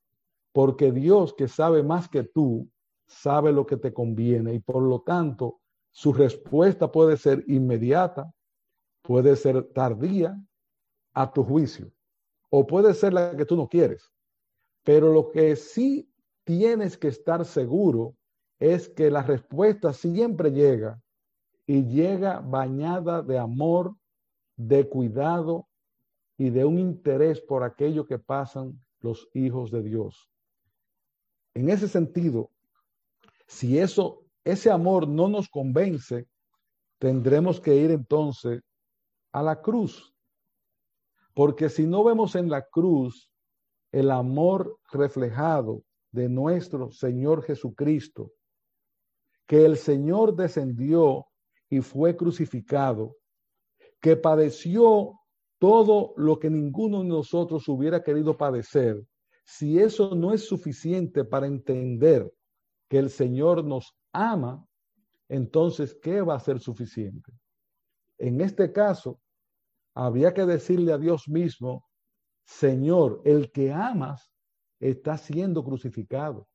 Porque 0.51 0.91
Dios, 0.91 1.33
que 1.33 1.47
sabe 1.47 1.83
más 1.83 2.09
que 2.09 2.23
tú, 2.23 2.69
sabe 3.07 3.51
lo 3.51 3.65
que 3.65 3.77
te 3.77 3.93
conviene 3.93 4.53
y 4.53 4.59
por 4.59 4.83
lo 4.83 5.01
tanto 5.01 5.59
su 5.91 6.13
respuesta 6.13 6.91
puede 6.91 7.17
ser 7.17 7.43
inmediata, 7.47 8.31
puede 9.01 9.35
ser 9.35 9.63
tardía 9.73 10.37
a 11.13 11.31
tu 11.31 11.43
juicio 11.43 11.91
o 12.49 12.67
puede 12.67 12.93
ser 12.93 13.13
la 13.13 13.35
que 13.35 13.45
tú 13.45 13.55
no 13.55 13.67
quieres. 13.67 14.11
Pero 14.83 15.11
lo 15.11 15.31
que 15.31 15.55
sí 15.55 16.11
tienes 16.43 16.97
que 16.97 17.07
estar 17.07 17.45
seguro 17.45 18.15
es 18.59 18.89
que 18.89 19.11
la 19.11 19.21
respuesta 19.21 19.93
siempre 19.93 20.51
llega 20.51 21.01
y 21.65 21.83
llega 21.83 22.39
bañada 22.39 23.21
de 23.21 23.37
amor, 23.37 23.95
de 24.57 24.89
cuidado 24.89 25.67
y 26.37 26.49
de 26.49 26.65
un 26.65 26.79
interés 26.79 27.39
por 27.39 27.63
aquello 27.63 28.05
que 28.05 28.19
pasan 28.19 28.83
los 28.99 29.29
hijos 29.33 29.71
de 29.71 29.83
Dios. 29.83 30.29
En 31.53 31.69
ese 31.69 31.87
sentido, 31.87 32.51
si 33.47 33.79
eso, 33.79 34.25
ese 34.43 34.69
amor 34.69 35.07
no 35.07 35.27
nos 35.27 35.47
convence, 35.47 36.27
tendremos 36.99 37.59
que 37.59 37.75
ir 37.75 37.91
entonces 37.91 38.61
a 39.31 39.41
la 39.41 39.61
cruz. 39.61 40.13
Porque 41.33 41.69
si 41.69 41.85
no 41.85 42.03
vemos 42.03 42.35
en 42.35 42.49
la 42.49 42.63
cruz 42.67 43.31
el 43.91 44.11
amor 44.11 44.79
reflejado 44.91 45.83
de 46.11 46.29
nuestro 46.29 46.91
Señor 46.91 47.43
Jesucristo, 47.43 48.31
que 49.45 49.63
el 49.63 49.77
Señor 49.77 50.35
descendió 50.35 51.27
y 51.69 51.81
fue 51.81 52.17
crucificado, 52.17 53.16
que 54.01 54.15
padeció 54.15 55.19
todo 55.59 56.13
lo 56.17 56.39
que 56.39 56.49
ninguno 56.49 57.01
de 57.01 57.09
nosotros 57.09 57.67
hubiera 57.67 58.03
querido 58.03 58.37
padecer, 58.37 59.03
si 59.43 59.79
eso 59.79 60.13
no 60.13 60.33
es 60.33 60.45
suficiente 60.45 61.23
para 61.23 61.47
entender 61.47 62.31
que 62.89 62.99
el 62.99 63.09
Señor 63.09 63.63
nos 63.63 63.95
ama, 64.11 64.65
entonces, 65.29 65.97
¿qué 66.01 66.21
va 66.21 66.35
a 66.35 66.39
ser 66.39 66.59
suficiente? 66.59 67.31
En 68.17 68.41
este 68.41 68.71
caso, 68.71 69.19
había 69.93 70.33
que 70.33 70.45
decirle 70.45 70.93
a 70.93 70.97
Dios 70.97 71.27
mismo, 71.27 71.85
Señor, 72.45 73.21
el 73.25 73.51
que 73.51 73.73
amas 73.73 74.31
está 74.79 75.17
siendo 75.17 75.63
crucificado. 75.63 76.47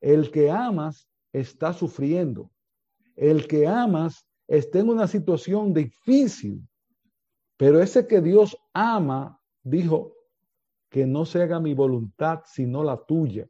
El 0.00 0.30
que 0.30 0.50
amas 0.50 1.08
está 1.32 1.72
sufriendo. 1.72 2.50
El 3.14 3.46
que 3.46 3.66
amas 3.66 4.26
está 4.56 4.80
en 4.80 4.88
una 4.90 5.06
situación 5.06 5.72
difícil. 5.72 6.66
Pero 7.56 7.80
ese 7.80 8.06
que 8.06 8.20
Dios 8.20 8.56
ama 8.74 9.40
dijo 9.62 10.14
que 10.90 11.06
no 11.06 11.24
se 11.24 11.42
haga 11.42 11.60
mi 11.60 11.74
voluntad 11.74 12.40
sino 12.44 12.82
la 12.82 13.02
tuya 13.04 13.48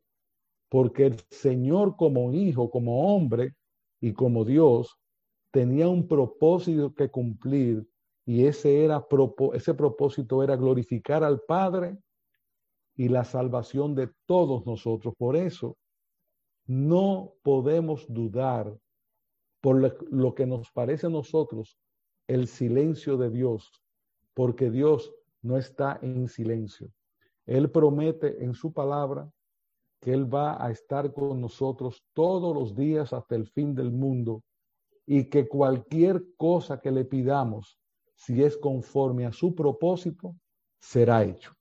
porque 0.73 1.05
el 1.05 1.21
Señor 1.29 1.97
como 1.97 2.33
hijo, 2.33 2.71
como 2.71 3.15
hombre 3.15 3.57
y 4.01 4.15
como 4.15 4.43
Dios 4.43 4.99
tenía 5.51 5.87
un 5.87 6.09
propósito 6.09 6.95
que 6.95 7.11
cumplir 7.11 7.87
y 8.25 8.47
ese, 8.47 8.83
era, 8.83 9.07
ese 9.53 9.75
propósito 9.75 10.43
era 10.43 10.57
glorificar 10.57 11.25
al 11.25 11.43
Padre 11.43 11.99
y 12.97 13.09
la 13.09 13.25
salvación 13.25 13.95
de 13.95 14.09
todos 14.25 14.65
nosotros. 14.65 15.13
Por 15.19 15.37
eso 15.37 15.77
no 16.67 17.35
podemos 17.43 18.07
dudar 18.09 18.75
por 19.63 20.13
lo 20.13 20.35
que 20.35 20.45
nos 20.45 20.71
parece 20.73 21.07
a 21.07 21.11
nosotros 21.11 21.79
el 22.27 22.49
silencio 22.49 23.17
de 23.17 23.31
Dios, 23.31 23.73
porque 24.35 24.71
Dios 24.71 25.15
no 25.41 25.57
está 25.57 25.99
en 26.03 26.29
silencio. 26.29 26.91
Él 27.47 27.71
promete 27.71 28.45
en 28.45 28.55
su 28.55 28.73
palabra 28.73 29.31
que 30.01 30.13
Él 30.13 30.33
va 30.33 30.63
a 30.63 30.71
estar 30.71 31.13
con 31.13 31.41
nosotros 31.41 32.05
todos 32.13 32.55
los 32.55 32.75
días 32.75 33.13
hasta 33.13 33.37
el 33.37 33.47
fin 33.47 33.75
del 33.75 33.93
mundo 33.93 34.43
y 35.07 35.31
que 35.31 35.47
cualquier 35.47 36.25
cosa 36.37 36.81
que 36.81 36.91
le 36.91 37.05
pidamos, 37.05 37.79
si 38.17 38.43
es 38.43 38.57
conforme 38.57 39.27
a 39.27 39.33
su 39.33 39.55
propósito, 39.55 40.35
será 40.81 41.23
hecho. 41.23 41.53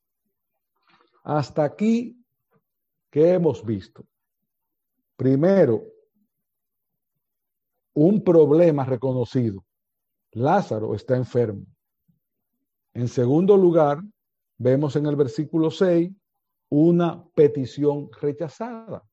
Hasta 1.23 1.63
aquí, 1.63 2.19
¿qué 3.11 3.33
hemos 3.33 3.63
visto? 3.63 4.03
Primero, 5.15 5.83
un 7.93 8.23
problema 8.23 8.85
reconocido. 8.85 9.63
Lázaro 10.31 10.95
está 10.95 11.15
enfermo. 11.15 11.65
En 12.93 13.07
segundo 13.07 13.57
lugar, 13.57 14.01
vemos 14.57 14.95
en 14.95 15.05
el 15.05 15.15
versículo 15.15 15.71
6 15.71 16.11
una 16.69 17.25
petición 17.35 18.09
rechazada. 18.19 19.03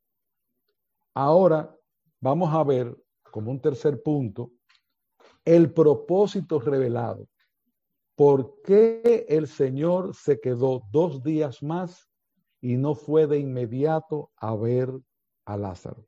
Ahora 1.15 1.75
vamos 2.21 2.55
a 2.55 2.63
ver 2.63 2.97
como 3.31 3.51
un 3.51 3.61
tercer 3.61 4.03
punto 4.03 4.53
el 5.45 5.73
propósito 5.73 6.61
revelado. 6.61 7.27
¿Por 8.15 8.61
qué 8.63 9.27
el 9.29 9.47
Señor 9.47 10.15
se 10.15 10.41
quedó 10.41 10.83
dos 10.91 11.23
días 11.23 11.63
más 11.63 12.09
y 12.61 12.77
no 12.77 12.95
fue 12.95 13.27
de 13.27 13.39
inmediato 13.39 14.31
a 14.37 14.55
ver 14.57 14.93
a 15.45 15.57
Lázaro? 15.57 16.08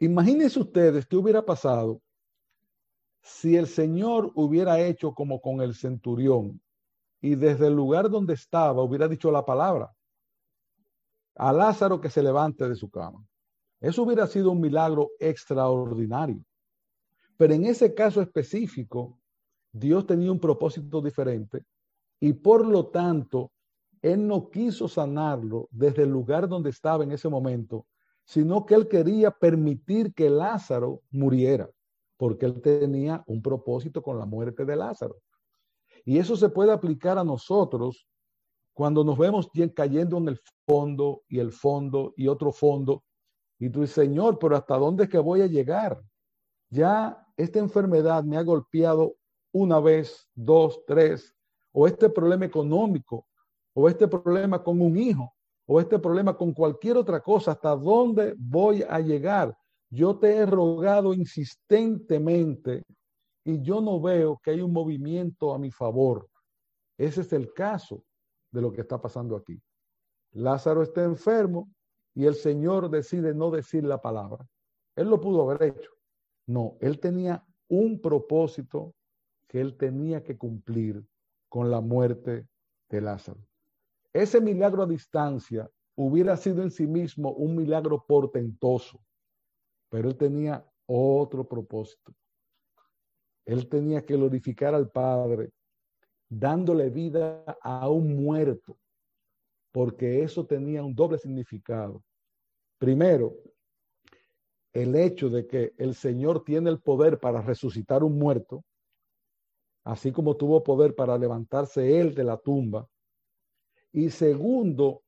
Imagínense 0.00 0.58
ustedes 0.58 1.06
qué 1.06 1.16
hubiera 1.16 1.44
pasado 1.44 2.00
si 3.22 3.56
el 3.56 3.66
Señor 3.66 4.32
hubiera 4.34 4.80
hecho 4.80 5.12
como 5.12 5.42
con 5.42 5.60
el 5.60 5.74
centurión 5.74 6.60
y 7.20 7.34
desde 7.34 7.66
el 7.66 7.74
lugar 7.74 8.08
donde 8.08 8.32
estaba 8.32 8.82
hubiera 8.82 9.06
dicho 9.06 9.30
la 9.30 9.44
palabra 9.44 9.94
a 11.34 11.52
Lázaro 11.52 12.00
que 12.00 12.08
se 12.08 12.22
levante 12.22 12.66
de 12.66 12.74
su 12.76 12.90
cama. 12.90 13.22
Eso 13.78 14.02
hubiera 14.02 14.26
sido 14.26 14.50
un 14.50 14.60
milagro 14.60 15.10
extraordinario. 15.18 16.42
Pero 17.36 17.54
en 17.54 17.66
ese 17.66 17.94
caso 17.94 18.20
específico, 18.22 19.18
Dios 19.70 20.06
tenía 20.06 20.32
un 20.32 20.40
propósito 20.40 21.00
diferente 21.00 21.64
y 22.18 22.32
por 22.32 22.66
lo 22.66 22.86
tanto, 22.88 23.52
Él 24.00 24.26
no 24.26 24.48
quiso 24.48 24.88
sanarlo 24.88 25.68
desde 25.70 26.02
el 26.04 26.10
lugar 26.10 26.48
donde 26.48 26.70
estaba 26.70 27.04
en 27.04 27.12
ese 27.12 27.28
momento, 27.28 27.86
sino 28.30 28.64
que 28.64 28.76
Él 28.76 28.86
quería 28.86 29.32
permitir 29.32 30.14
que 30.14 30.30
Lázaro 30.30 31.02
muriera, 31.10 31.68
porque 32.16 32.46
Él 32.46 32.62
tenía 32.62 33.24
un 33.26 33.42
propósito 33.42 34.04
con 34.04 34.20
la 34.20 34.24
muerte 34.24 34.64
de 34.64 34.76
Lázaro. 34.76 35.16
Y 36.04 36.18
eso 36.18 36.36
se 36.36 36.48
puede 36.48 36.70
aplicar 36.70 37.18
a 37.18 37.24
nosotros 37.24 38.06
cuando 38.72 39.02
nos 39.02 39.18
vemos 39.18 39.50
cayendo 39.74 40.18
en 40.18 40.28
el 40.28 40.40
fondo 40.64 41.22
y 41.26 41.40
el 41.40 41.50
fondo 41.50 42.14
y 42.16 42.28
otro 42.28 42.52
fondo 42.52 43.02
y 43.58 43.68
tú 43.68 43.80
dices, 43.80 43.96
Señor, 43.96 44.38
pero 44.38 44.56
¿hasta 44.56 44.78
dónde 44.78 45.04
es 45.04 45.10
que 45.10 45.18
voy 45.18 45.42
a 45.42 45.48
llegar? 45.48 46.00
Ya 46.70 47.26
esta 47.36 47.58
enfermedad 47.58 48.22
me 48.22 48.36
ha 48.36 48.42
golpeado 48.42 49.16
una 49.52 49.80
vez, 49.80 50.28
dos, 50.36 50.84
tres, 50.86 51.34
o 51.72 51.88
este 51.88 52.08
problema 52.08 52.44
económico, 52.44 53.26
o 53.74 53.88
este 53.88 54.06
problema 54.06 54.62
con 54.62 54.80
un 54.80 54.96
hijo, 54.96 55.34
o 55.72 55.78
este 55.78 56.00
problema 56.00 56.36
con 56.36 56.52
cualquier 56.52 56.96
otra 56.96 57.20
cosa, 57.20 57.52
¿hasta 57.52 57.76
dónde 57.76 58.34
voy 58.36 58.82
a 58.82 58.98
llegar? 58.98 59.56
Yo 59.88 60.18
te 60.18 60.34
he 60.34 60.44
rogado 60.44 61.14
insistentemente 61.14 62.82
y 63.44 63.62
yo 63.62 63.80
no 63.80 64.00
veo 64.00 64.40
que 64.42 64.50
hay 64.50 64.62
un 64.62 64.72
movimiento 64.72 65.54
a 65.54 65.60
mi 65.60 65.70
favor. 65.70 66.28
Ese 66.98 67.20
es 67.20 67.32
el 67.32 67.52
caso 67.52 68.02
de 68.50 68.62
lo 68.62 68.72
que 68.72 68.80
está 68.80 69.00
pasando 69.00 69.36
aquí. 69.36 69.62
Lázaro 70.32 70.82
está 70.82 71.04
enfermo, 71.04 71.72
y 72.16 72.26
el 72.26 72.34
Señor 72.34 72.90
decide 72.90 73.32
no 73.32 73.52
decir 73.52 73.84
la 73.84 74.02
palabra. 74.02 74.44
Él 74.96 75.08
lo 75.08 75.20
pudo 75.20 75.48
haber 75.48 75.76
hecho. 75.76 75.92
No, 76.48 76.78
él 76.80 76.98
tenía 76.98 77.46
un 77.68 78.00
propósito 78.00 78.96
que 79.46 79.60
él 79.60 79.76
tenía 79.76 80.24
que 80.24 80.36
cumplir 80.36 81.06
con 81.48 81.70
la 81.70 81.80
muerte 81.80 82.48
de 82.88 83.00
Lázaro. 83.00 83.40
Ese 84.12 84.40
milagro 84.40 84.82
a 84.82 84.86
distancia 84.86 85.70
hubiera 85.96 86.36
sido 86.36 86.62
en 86.62 86.70
sí 86.70 86.86
mismo 86.86 87.32
un 87.32 87.56
milagro 87.56 88.04
portentoso, 88.06 89.00
pero 89.88 90.08
él 90.08 90.16
tenía 90.16 90.64
otro 90.86 91.46
propósito. 91.46 92.12
Él 93.44 93.68
tenía 93.68 94.04
que 94.04 94.14
glorificar 94.14 94.74
al 94.74 94.90
Padre 94.90 95.50
dándole 96.28 96.90
vida 96.90 97.44
a 97.62 97.88
un 97.88 98.22
muerto 98.22 98.78
porque 99.72 100.22
eso 100.22 100.46
tenía 100.46 100.82
un 100.82 100.94
doble 100.94 101.18
significado. 101.18 102.02
Primero, 102.78 103.36
el 104.72 104.94
hecho 104.94 105.28
de 105.28 105.46
que 105.46 105.74
el 105.76 105.94
Señor 105.94 106.44
tiene 106.44 106.70
el 106.70 106.80
poder 106.80 107.18
para 107.18 107.42
resucitar 107.42 108.02
un 108.02 108.18
muerto, 108.18 108.64
así 109.84 110.12
como 110.12 110.36
tuvo 110.36 110.62
poder 110.62 110.94
para 110.94 111.18
levantarse 111.18 112.00
él 112.00 112.14
de 112.14 112.24
la 112.24 112.36
tumba. 112.36 112.88
Y 113.92 114.10
segundo, 114.10 115.02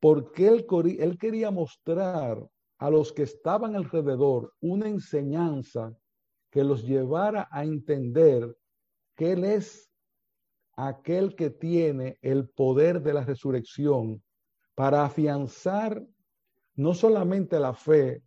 porque 0.00 0.48
él, 0.48 0.66
él 0.98 1.18
quería 1.18 1.50
mostrar 1.50 2.46
a 2.78 2.90
los 2.90 3.12
que 3.12 3.22
estaban 3.22 3.74
alrededor 3.76 4.52
una 4.60 4.88
enseñanza 4.88 5.96
que 6.50 6.64
los 6.64 6.84
llevara 6.84 7.48
a 7.50 7.64
entender 7.64 8.56
que 9.14 9.32
Él 9.32 9.44
es 9.44 9.90
aquel 10.76 11.34
que 11.34 11.50
tiene 11.50 12.18
el 12.20 12.48
poder 12.50 13.02
de 13.02 13.14
la 13.14 13.24
resurrección 13.24 14.22
para 14.74 15.04
afianzar 15.04 16.06
no 16.74 16.92
solamente 16.92 17.58
la 17.58 17.72
fe 17.72 18.22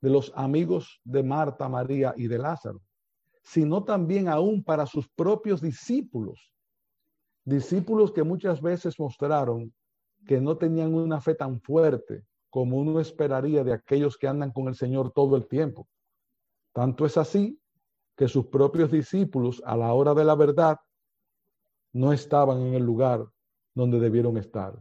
de 0.00 0.10
los 0.10 0.32
amigos 0.34 1.00
de 1.04 1.22
Marta, 1.22 1.68
María 1.68 2.14
y 2.16 2.26
de 2.26 2.38
Lázaro, 2.38 2.80
sino 3.42 3.84
también 3.84 4.28
aún 4.28 4.64
para 4.64 4.86
sus 4.86 5.06
propios 5.10 5.60
discípulos. 5.60 6.50
Discípulos 7.44 8.12
que 8.12 8.22
muchas 8.22 8.60
veces 8.60 8.98
mostraron 8.98 9.72
que 10.26 10.40
no 10.40 10.56
tenían 10.56 10.94
una 10.94 11.20
fe 11.20 11.34
tan 11.34 11.60
fuerte 11.60 12.24
como 12.50 12.78
uno 12.78 13.00
esperaría 13.00 13.64
de 13.64 13.72
aquellos 13.72 14.18
que 14.18 14.28
andan 14.28 14.52
con 14.52 14.68
el 14.68 14.74
Señor 14.74 15.12
todo 15.12 15.36
el 15.36 15.46
tiempo. 15.46 15.88
Tanto 16.72 17.06
es 17.06 17.16
así 17.16 17.58
que 18.16 18.28
sus 18.28 18.46
propios 18.46 18.90
discípulos 18.90 19.62
a 19.64 19.76
la 19.76 19.92
hora 19.94 20.14
de 20.14 20.24
la 20.24 20.34
verdad 20.34 20.78
no 21.92 22.12
estaban 22.12 22.60
en 22.60 22.74
el 22.74 22.82
lugar 22.82 23.26
donde 23.74 23.98
debieron 23.98 24.36
estar, 24.36 24.78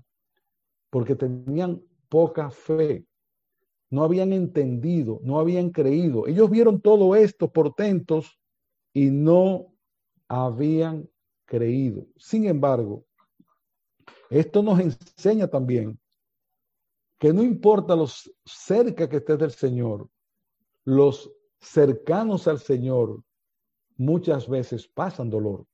porque 0.90 1.16
tenían 1.16 1.82
poca 2.10 2.52
fe, 2.52 3.06
no 3.90 4.04
habían 4.04 4.34
entendido, 4.34 5.20
no 5.24 5.40
habían 5.40 5.72
creído. 5.72 6.28
Ellos 6.28 6.50
vieron 6.50 6.82
todo 6.82 7.16
esto 7.16 7.52
portentos 7.52 8.40
y 8.94 9.10
no 9.10 9.74
habían 10.28 11.10
creído. 11.50 12.06
Sin 12.16 12.46
embargo, 12.46 13.04
esto 14.30 14.64
nos 14.64 14.80
enseña 14.80 15.48
también 15.48 16.00
que 17.18 17.34
no 17.34 17.44
importa 17.44 17.96
los 17.96 18.32
cerca 18.46 19.10
que 19.10 19.18
estés 19.18 19.40
del 19.40 19.52
Señor, 19.52 20.10
los 20.86 21.30
cercanos 21.60 22.48
al 22.48 22.60
Señor 22.60 23.22
muchas 23.98 24.48
veces 24.48 24.88
pasan 24.88 25.30
dolor 25.30 25.66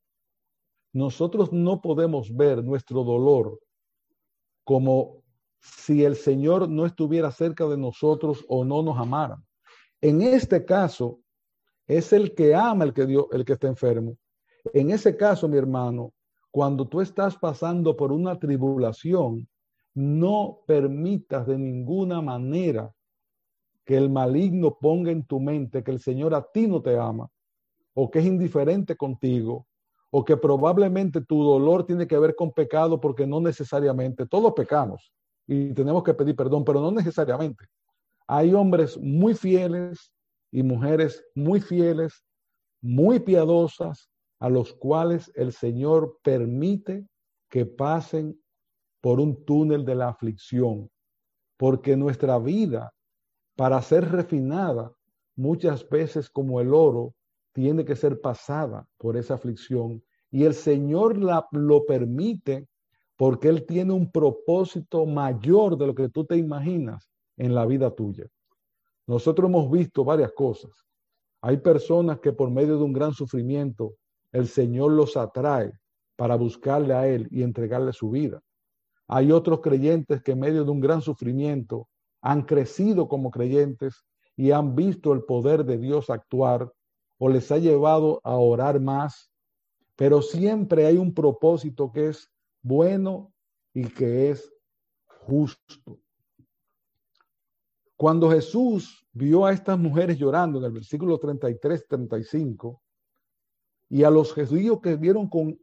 nosotros 0.96 1.52
no 1.52 1.82
podemos 1.82 2.34
ver 2.34 2.64
nuestro 2.64 3.04
dolor 3.04 3.60
como 4.64 5.22
si 5.60 6.06
el 6.06 6.16
Señor 6.16 6.70
no 6.70 6.86
estuviera 6.86 7.32
cerca 7.32 7.66
de 7.66 7.76
nosotros 7.76 8.46
o 8.48 8.64
no 8.64 8.82
nos 8.82 8.98
amara. 8.98 9.44
En 10.00 10.22
este 10.22 10.64
caso, 10.64 11.20
es 11.86 12.14
el 12.14 12.34
que 12.34 12.56
ama 12.56 12.86
el 12.86 12.94
que, 12.94 13.06
dio, 13.06 13.30
el 13.34 13.44
que 13.44 13.54
está 13.54 13.68
enfermo. 13.68 14.18
En 14.74 14.92
ese 14.92 15.16
caso, 15.16 15.48
mi 15.48 15.58
hermano, 15.58 16.14
cuando 16.52 16.88
tú 16.88 17.02
estás 17.02 17.38
pasando 17.38 17.96
por 17.96 18.12
una 18.12 18.40
tribulación, 18.40 19.48
no 19.94 20.60
permitas 20.66 21.48
de 21.48 21.58
ninguna 21.58 22.22
manera 22.22 22.94
que 23.86 23.96
el 23.96 24.10
maligno 24.10 24.78
ponga 24.80 25.12
en 25.12 25.24
tu 25.24 25.40
mente 25.40 25.84
que 25.84 25.92
el 25.92 26.00
Señor 26.00 26.34
a 26.34 26.42
ti 26.42 26.68
no 26.68 26.82
te 26.82 26.98
ama 26.98 27.30
o 27.94 28.10
que 28.10 28.20
es 28.20 28.26
indiferente 28.26 28.96
contigo 28.96 29.68
o 30.12 30.26
que 30.26 30.38
probablemente 30.38 31.22
tu 31.22 31.44
dolor 31.44 31.86
tiene 31.86 32.08
que 32.08 32.18
ver 32.18 32.36
con 32.36 32.52
pecado 32.52 33.00
porque 33.00 33.28
no 33.28 33.40
necesariamente, 33.40 34.26
todos 34.26 34.54
pecamos 34.54 35.14
y 35.48 35.74
tenemos 35.74 36.04
que 36.04 36.14
pedir 36.14 36.36
perdón, 36.36 36.66
pero 36.66 36.82
no 36.82 36.92
necesariamente. 36.92 37.66
Hay 38.28 38.54
hombres 38.54 38.98
muy 38.98 39.36
fieles 39.36 40.12
y 40.52 40.64
mujeres 40.64 41.24
muy 41.36 41.62
fieles, 41.62 42.24
muy 42.82 43.20
piadosas, 43.20 44.10
a 44.40 44.50
los 44.50 44.74
cuales 44.74 45.32
el 45.36 45.52
Señor 45.52 46.20
permite 46.24 47.08
que 47.50 47.66
pasen 47.66 48.40
por 49.02 49.20
un 49.20 49.46
túnel 49.46 49.86
de 49.86 49.96
la 49.96 50.10
aflicción, 50.10 50.90
porque 51.58 51.96
nuestra 51.96 52.40
vida, 52.40 52.94
para 53.56 53.82
ser 53.82 54.12
refinada, 54.12 54.92
muchas 55.36 55.88
veces 55.88 56.30
como 56.30 56.60
el 56.60 56.74
oro, 56.74 57.14
tiene 57.54 57.86
que 57.86 57.96
ser 57.96 58.20
pasada 58.20 58.88
por 58.98 59.16
esa 59.16 59.36
aflicción 59.36 60.04
y 60.30 60.44
el 60.44 60.54
Señor 60.54 61.18
la, 61.18 61.48
lo 61.52 61.86
permite 61.86 62.68
porque 63.16 63.48
Él 63.48 63.66
tiene 63.66 63.94
un 63.94 64.12
propósito 64.12 65.06
mayor 65.06 65.78
de 65.78 65.88
lo 65.88 65.96
que 65.96 66.10
tú 66.10 66.26
te 66.26 66.36
imaginas 66.36 67.10
en 67.38 67.56
la 67.56 67.66
vida 67.66 67.92
tuya. 67.92 68.28
Nosotros 69.08 69.50
hemos 69.50 69.72
visto 69.72 70.04
varias 70.04 70.34
cosas. 70.34 70.72
Hay 71.42 71.58
personas 71.58 72.20
que 72.20 72.34
por 72.34 72.50
medio 72.50 72.78
de 72.78 72.84
un 72.84 72.92
gran 72.92 73.14
sufrimiento 73.14 73.96
el 74.36 74.50
Señor 74.50 74.92
los 74.92 75.16
atrae 75.16 75.72
para 76.18 76.36
buscarle 76.36 76.94
a 76.94 77.08
Él 77.08 77.30
y 77.32 77.42
entregarle 77.42 77.94
su 77.94 78.10
vida. 78.10 78.42
Hay 79.08 79.32
otros 79.32 79.62
creyentes 79.62 80.22
que 80.22 80.34
en 80.34 80.42
medio 80.42 80.66
de 80.66 80.72
un 80.72 80.82
gran 80.82 81.02
sufrimiento 81.02 81.88
han 82.22 82.42
crecido 82.42 83.08
como 83.08 83.32
creyentes 83.32 84.04
y 84.36 84.52
han 84.52 84.76
visto 84.76 85.14
el 85.14 85.24
poder 85.24 85.64
de 85.64 85.78
Dios 85.78 86.10
actuar 86.10 86.70
o 87.18 87.30
les 87.30 87.50
ha 87.50 87.60
llevado 87.60 88.20
a 88.26 88.36
orar 88.36 88.82
más, 88.82 89.32
pero 89.96 90.22
siempre 90.22 90.86
hay 90.86 90.98
un 90.98 91.14
propósito 91.14 91.94
que 91.94 92.10
es 92.10 92.30
bueno 92.62 93.32
y 93.74 93.88
que 93.88 94.32
es 94.32 94.52
justo. 95.06 95.98
Cuando 97.96 98.30
Jesús 98.30 99.08
vio 99.14 99.46
a 99.46 99.54
estas 99.54 99.80
mujeres 99.80 100.18
llorando 100.18 100.60
en 100.60 100.66
el 100.66 100.72
versículo 100.74 101.18
33, 101.18 101.88
35, 101.88 102.82
y 103.96 104.04
a 104.04 104.10
los 104.10 104.34
judíos 104.34 104.82
que 104.82 104.98
vieron 104.98 105.30
con, 105.30 105.58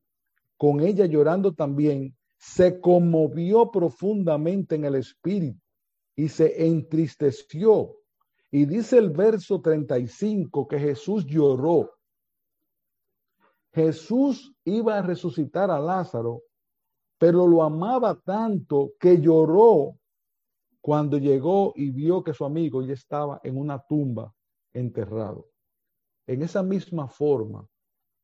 con 0.57 0.81
ella 0.81 1.05
llorando 1.05 1.53
también, 1.53 2.17
se 2.39 2.81
conmovió 2.81 3.71
profundamente 3.71 4.75
en 4.75 4.87
el 4.87 4.95
espíritu 4.95 5.61
y 6.17 6.31
se 6.31 6.67
entristeció. 6.67 7.95
Y 8.51 8.65
dice 8.65 8.97
el 8.97 9.11
verso 9.11 9.61
35 9.61 10.67
que 10.67 10.79
Jesús 10.79 11.27
lloró. 11.27 11.91
Jesús 13.71 14.55
iba 14.65 14.97
a 14.97 15.03
resucitar 15.03 15.71
a 15.71 15.79
Lázaro, 15.79 16.41
pero 17.19 17.47
lo 17.47 17.63
amaba 17.63 18.19
tanto 18.19 18.95
que 18.99 19.21
lloró 19.21 19.99
cuando 20.81 21.19
llegó 21.19 21.75
y 21.77 21.91
vio 21.91 22.25
que 22.25 22.33
su 22.33 22.47
amigo 22.47 22.83
ya 22.83 22.95
estaba 22.95 23.43
en 23.45 23.59
una 23.59 23.79
tumba 23.79 24.33
enterrado. 24.73 25.51
En 26.27 26.41
esa 26.41 26.63
misma 26.63 27.09
forma, 27.09 27.69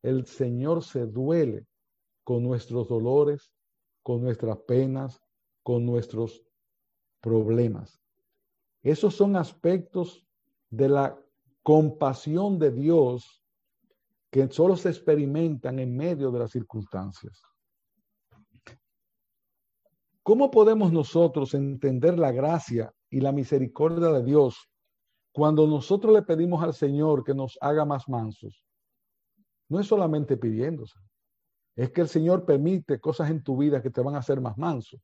el 0.02 0.26
Señor 0.26 0.84
se 0.84 1.06
duele 1.06 1.66
con 2.24 2.42
nuestros 2.42 2.88
dolores, 2.88 3.52
con 4.02 4.22
nuestras 4.22 4.58
penas, 4.58 5.20
con 5.62 5.84
nuestros 5.84 6.42
problemas. 7.20 8.00
Esos 8.82 9.14
son 9.14 9.36
aspectos 9.36 10.26
de 10.70 10.88
la 10.88 11.18
compasión 11.62 12.58
de 12.58 12.70
Dios 12.70 13.42
que 14.30 14.48
solo 14.48 14.76
se 14.76 14.90
experimentan 14.90 15.78
en 15.78 15.96
medio 15.96 16.30
de 16.30 16.38
las 16.38 16.50
circunstancias. 16.50 17.42
¿Cómo 20.22 20.50
podemos 20.50 20.92
nosotros 20.92 21.54
entender 21.54 22.18
la 22.18 22.32
gracia 22.32 22.92
y 23.08 23.20
la 23.20 23.32
misericordia 23.32 24.08
de 24.08 24.22
Dios 24.22 24.70
cuando 25.32 25.66
nosotros 25.66 26.12
le 26.12 26.22
pedimos 26.22 26.62
al 26.62 26.74
Señor 26.74 27.24
que 27.24 27.34
nos 27.34 27.56
haga 27.62 27.86
más 27.86 28.08
mansos? 28.08 28.67
No 29.68 29.80
es 29.80 29.86
solamente 29.86 30.36
pidiéndose, 30.36 30.98
es 31.76 31.90
que 31.90 32.00
el 32.00 32.08
Señor 32.08 32.44
permite 32.44 33.00
cosas 33.00 33.30
en 33.30 33.42
tu 33.42 33.56
vida 33.56 33.82
que 33.82 33.90
te 33.90 34.00
van 34.00 34.14
a 34.14 34.18
hacer 34.18 34.40
más 34.40 34.56
manso. 34.56 34.98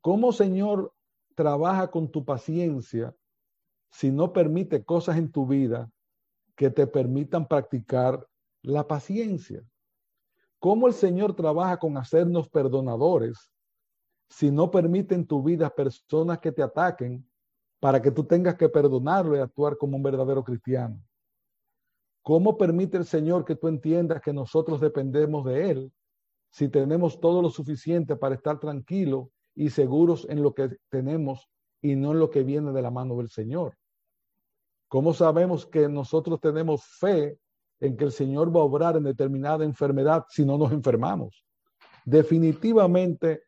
¿Cómo, 0.00 0.32
Señor, 0.32 0.92
trabaja 1.34 1.90
con 1.90 2.10
tu 2.10 2.24
paciencia 2.24 3.14
si 3.90 4.10
no 4.10 4.32
permite 4.32 4.84
cosas 4.84 5.16
en 5.16 5.32
tu 5.32 5.46
vida 5.46 5.90
que 6.54 6.70
te 6.70 6.86
permitan 6.86 7.48
practicar 7.48 8.26
la 8.62 8.86
paciencia? 8.86 9.64
¿Cómo 10.58 10.86
el 10.86 10.94
Señor 10.94 11.34
trabaja 11.34 11.78
con 11.78 11.96
hacernos 11.96 12.48
perdonadores 12.48 13.50
si 14.28 14.50
no 14.50 14.70
permite 14.70 15.14
en 15.14 15.26
tu 15.26 15.42
vida 15.42 15.68
personas 15.70 16.38
que 16.38 16.52
te 16.52 16.62
ataquen 16.62 17.28
para 17.80 18.00
que 18.00 18.10
tú 18.10 18.24
tengas 18.24 18.54
que 18.56 18.68
perdonarlo 18.68 19.36
y 19.36 19.40
actuar 19.40 19.76
como 19.76 19.96
un 19.96 20.02
verdadero 20.02 20.42
cristiano? 20.44 21.02
¿Cómo 22.24 22.56
permite 22.56 22.96
el 22.96 23.04
Señor 23.04 23.44
que 23.44 23.54
tú 23.54 23.68
entiendas 23.68 24.22
que 24.22 24.32
nosotros 24.32 24.80
dependemos 24.80 25.44
de 25.44 25.70
Él 25.70 25.92
si 26.48 26.70
tenemos 26.70 27.20
todo 27.20 27.42
lo 27.42 27.50
suficiente 27.50 28.16
para 28.16 28.34
estar 28.34 28.58
tranquilos 28.58 29.28
y 29.54 29.68
seguros 29.68 30.26
en 30.30 30.42
lo 30.42 30.54
que 30.54 30.70
tenemos 30.88 31.50
y 31.82 31.96
no 31.96 32.12
en 32.12 32.20
lo 32.20 32.30
que 32.30 32.42
viene 32.42 32.72
de 32.72 32.80
la 32.80 32.90
mano 32.90 33.18
del 33.18 33.28
Señor? 33.28 33.76
¿Cómo 34.88 35.12
sabemos 35.12 35.66
que 35.66 35.86
nosotros 35.86 36.40
tenemos 36.40 36.86
fe 36.98 37.38
en 37.78 37.94
que 37.94 38.04
el 38.04 38.12
Señor 38.12 38.56
va 38.56 38.60
a 38.60 38.64
obrar 38.64 38.96
en 38.96 39.04
determinada 39.04 39.62
enfermedad 39.62 40.24
si 40.30 40.46
no 40.46 40.56
nos 40.56 40.72
enfermamos? 40.72 41.44
Definitivamente 42.06 43.42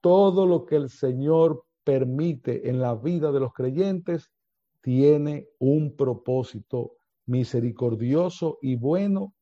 todo 0.00 0.46
lo 0.46 0.66
que 0.66 0.74
el 0.74 0.90
Señor 0.90 1.64
permite 1.84 2.68
en 2.68 2.80
la 2.80 2.96
vida 2.96 3.30
de 3.30 3.38
los 3.38 3.52
creyentes 3.52 4.32
tiene 4.80 5.46
un 5.60 5.94
propósito 5.94 6.95
misericordioso 7.26 8.58
y 8.62 8.76
bueno, 8.76 9.34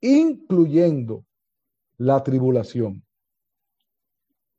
incluyendo 0.00 1.24
la 1.96 2.22
tribulación. 2.22 3.04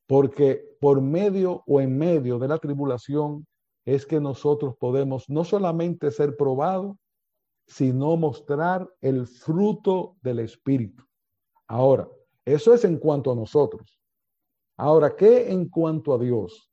Porque 0.08 0.78
por 0.80 1.02
medio 1.02 1.64
o 1.66 1.82
en 1.82 1.98
medio 1.98 2.40
de 2.40 2.48
la 2.48 2.60
tribulación 2.60 3.46
es 3.86 4.06
que 4.06 4.20
nosotros 4.20 4.76
podemos 4.78 5.30
no 5.30 5.44
solamente 5.44 6.12
ser 6.12 6.36
probados, 6.38 6.96
sino 7.68 8.16
mostrar 8.16 8.88
el 9.02 9.26
fruto 9.26 10.16
del 10.22 10.40
Espíritu. 10.40 11.04
Ahora, 11.68 12.08
eso 12.46 12.74
es 12.74 12.86
en 12.86 12.98
cuanto 12.98 13.32
a 13.32 13.36
nosotros. 13.36 14.00
Ahora, 14.78 15.16
¿qué 15.16 15.52
en 15.52 15.70
cuanto 15.70 16.14
a 16.14 16.20
Dios? 16.20 16.72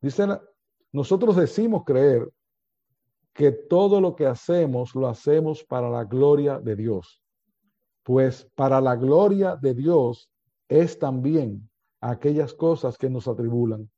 Dice, 0.00 0.26
nosotros 0.92 1.36
decimos 1.36 1.84
creer 1.84 2.28
que 3.40 3.52
todo 3.52 4.02
lo 4.02 4.16
que 4.16 4.26
hacemos 4.26 4.94
lo 4.94 5.08
hacemos 5.08 5.64
para 5.64 5.88
la 5.88 6.04
gloria 6.04 6.60
de 6.60 6.76
Dios. 6.76 7.22
Pues 8.02 8.46
para 8.54 8.82
la 8.82 8.96
gloria 8.96 9.56
de 9.56 9.72
Dios 9.72 10.30
es 10.68 10.98
también 10.98 11.66
aquellas 12.02 12.52
cosas 12.52 12.98
que 12.98 13.08
nos 13.08 13.26
atribulan. 13.26 13.90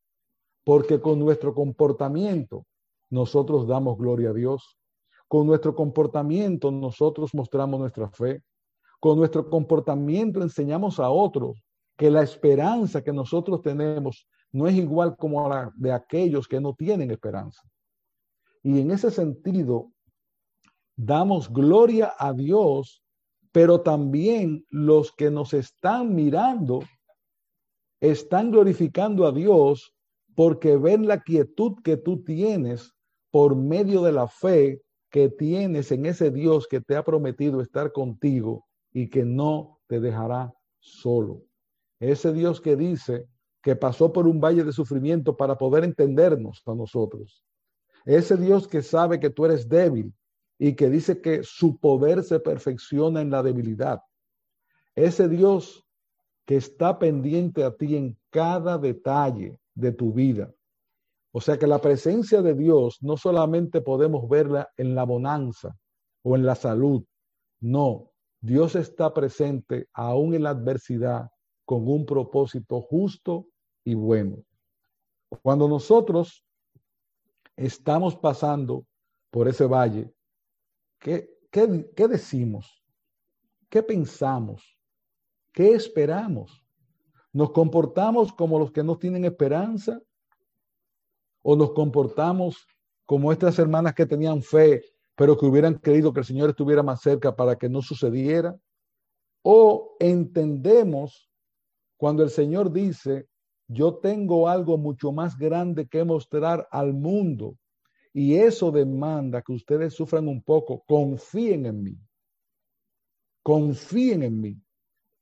Porque 0.63 1.01
con 1.01 1.19
nuestro 1.19 1.55
comportamiento 1.55 2.67
nosotros 3.11 3.67
damos 3.67 3.99
gloria 3.99 4.31
a 4.31 4.33
Dios. 4.33 4.79
Con 5.27 5.49
nuestro 5.49 5.75
comportamiento 5.75 6.71
nosotros 6.71 7.35
mostramos 7.35 7.81
nuestra 7.81 8.09
fe. 8.11 8.45
Con 9.01 9.19
nuestro 9.19 9.51
comportamiento 9.51 10.41
enseñamos 10.41 11.01
a 11.01 11.11
otros 11.11 11.61
que 11.97 12.13
la 12.13 12.23
esperanza 12.23 13.03
que 13.03 13.13
nosotros 13.13 13.61
tenemos 13.61 14.25
no 14.53 14.69
es 14.69 14.77
igual 14.77 15.17
como 15.17 15.49
la 15.49 15.73
de 15.75 15.91
aquellos 15.91 16.47
que 16.47 16.61
no 16.61 16.75
tienen 16.75 17.11
esperanza. 17.11 17.61
Y 18.63 18.81
en 18.81 18.91
ese 18.91 19.11
sentido, 19.11 19.93
damos 20.97 21.53
gloria 21.53 22.13
a 22.19 22.33
Dios, 22.33 23.03
pero 23.51 23.81
también 23.81 24.65
los 24.71 25.13
que 25.13 25.31
nos 25.31 25.53
están 25.53 26.15
mirando 26.15 26.81
están 28.01 28.51
glorificando 28.51 29.27
a 29.27 29.33
Dios 29.33 29.95
porque 30.35 30.77
ven 30.77 31.07
la 31.07 31.23
quietud 31.23 31.75
que 31.85 31.97
tú 31.97 32.25
tienes 32.25 32.93
por 33.31 33.55
medio 33.55 34.03
de 34.03 34.13
la 34.13 34.27
fe 34.27 34.83
que 35.11 35.29
tienes 35.29 35.93
en 35.93 36.07
ese 36.07 36.31
Dios 36.31 36.67
que 36.67 36.81
te 36.81 36.97
ha 36.97 37.05
prometido 37.05 37.61
estar 37.61 37.93
contigo 37.93 38.67
y 38.93 39.09
que 39.09 39.25
no 39.25 39.79
te 39.87 40.01
dejará 40.01 40.53
solo. 40.81 41.43
Ese 42.01 42.33
Dios 42.33 42.61
que 42.61 42.77
dice 42.77 43.29
que 43.63 43.77
pasó 43.77 44.13
por 44.13 44.27
un 44.27 44.41
valle 44.41 44.65
de 44.65 44.73
sufrimiento 44.73 45.37
para 45.37 45.57
poder 45.57 45.85
entendernos 45.85 46.63
a 46.67 46.75
nosotros. 46.75 47.45
Ese 48.05 48.37
Dios 48.37 48.69
que 48.69 48.83
sabe 48.83 49.21
que 49.21 49.31
tú 49.31 49.45
eres 49.45 49.69
débil 49.69 50.13
y 50.59 50.75
que 50.75 50.91
dice 50.91 51.21
que 51.21 51.43
su 51.43 51.79
poder 51.79 52.23
se 52.23 52.41
perfecciona 52.41 53.21
en 53.21 53.31
la 53.31 53.43
debilidad. 53.43 54.01
Ese 54.95 55.29
Dios 55.29 55.85
que 56.45 56.57
está 56.57 56.99
pendiente 56.99 57.65
a 57.65 57.75
ti 57.75 57.97
en 57.97 58.19
cada 58.31 58.79
detalle 58.79 59.59
de 59.75 59.93
tu 59.93 60.13
vida. 60.13 60.53
O 61.33 61.41
sea 61.41 61.59
que 61.59 61.67
la 61.67 61.81
presencia 61.81 62.43
de 62.43 62.55
Dios 62.55 62.99
no 63.01 63.17
solamente 63.17 63.81
podemos 63.81 64.29
verla 64.29 64.71
en 64.77 64.95
la 64.95 65.05
bonanza 65.05 65.77
o 66.23 66.37
en 66.37 66.45
la 66.45 66.55
salud, 66.55 67.05
no, 67.61 68.11
Dios 68.41 68.75
está 68.75 69.15
presente 69.15 69.89
aún 69.93 70.35
en 70.35 70.43
la 70.43 70.51
adversidad 70.51 71.31
con 71.65 71.89
un 71.89 72.05
propósito 72.05 72.81
justo 72.81 73.47
y 73.85 73.95
bueno. 73.95 74.45
Cuando 75.43 75.69
nosotros 75.69 76.45
estamos 77.57 78.17
pasando 78.17 78.87
por 79.31 79.49
ese 79.49 79.67
valle, 79.67 80.13
¿qué, 80.99 81.29
qué, 81.51 81.91
qué 81.97 82.09
decimos? 82.09 82.83
¿Qué 83.69 83.83
pensamos? 83.83 84.79
¿Qué 85.53 85.73
esperamos? 85.73 86.63
¿Nos 87.33 87.51
comportamos 87.53 88.33
como 88.33 88.59
los 88.59 88.71
que 88.71 88.83
no 88.83 88.99
tienen 88.99 89.25
esperanza? 89.25 90.01
¿O 91.43 91.57
nos 91.57 91.73
comportamos 91.73 92.67
como 93.07 93.33
estas 93.33 93.59
hermanas 93.59 93.95
que 93.95 94.07
tenían 94.07 94.43
fe, 94.43 94.83
pero 95.15 95.37
que 95.37 95.47
hubieran 95.47 95.75
creído 95.75 96.13
que 96.13 96.21
el 96.21 96.27
Señor 96.27 96.51
estuviera 96.51 96.83
más 96.83 97.01
cerca 97.01 97.35
para 97.35 97.57
que 97.57 97.69
no 97.69 97.81
sucediera? 97.83 98.57
¿O 99.43 99.97
entendemos 99.99 101.31
cuando 101.97 102.23
el 102.23 102.31
Señor 102.31 102.71
dice, 102.71 103.29
yo 103.73 103.95
tengo 103.95 104.49
algo 104.49 104.77
mucho 104.77 105.13
más 105.13 105.37
grande 105.39 105.87
que 105.87 106.05
mostrar 106.05 106.69
al 106.71 106.93
mundo 106.93 107.57
y 108.13 108.35
eso 108.35 108.71
demanda 108.71 109.43
que 109.43 109.53
ustedes 109.53 109.95
sufran 109.95 110.29
un 110.29 110.43
poco, 110.43 110.85
confíen 110.87 111.67
en 111.67 111.83
mí, 111.83 111.99
confíen 113.43 114.23
en 114.23 114.41
mí. 114.41 114.63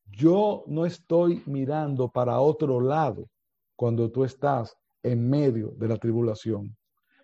Yo 0.06 0.64
no 0.66 0.84
estoy 0.86 1.42
mirando 1.46 2.10
para 2.10 2.40
otro 2.40 2.80
lado 2.80 3.28
cuando 3.76 4.10
tú 4.10 4.24
estás 4.24 4.76
en 5.02 5.30
medio 5.30 5.72
de 5.76 5.88
la 5.88 5.96
tribulación. 5.96 6.76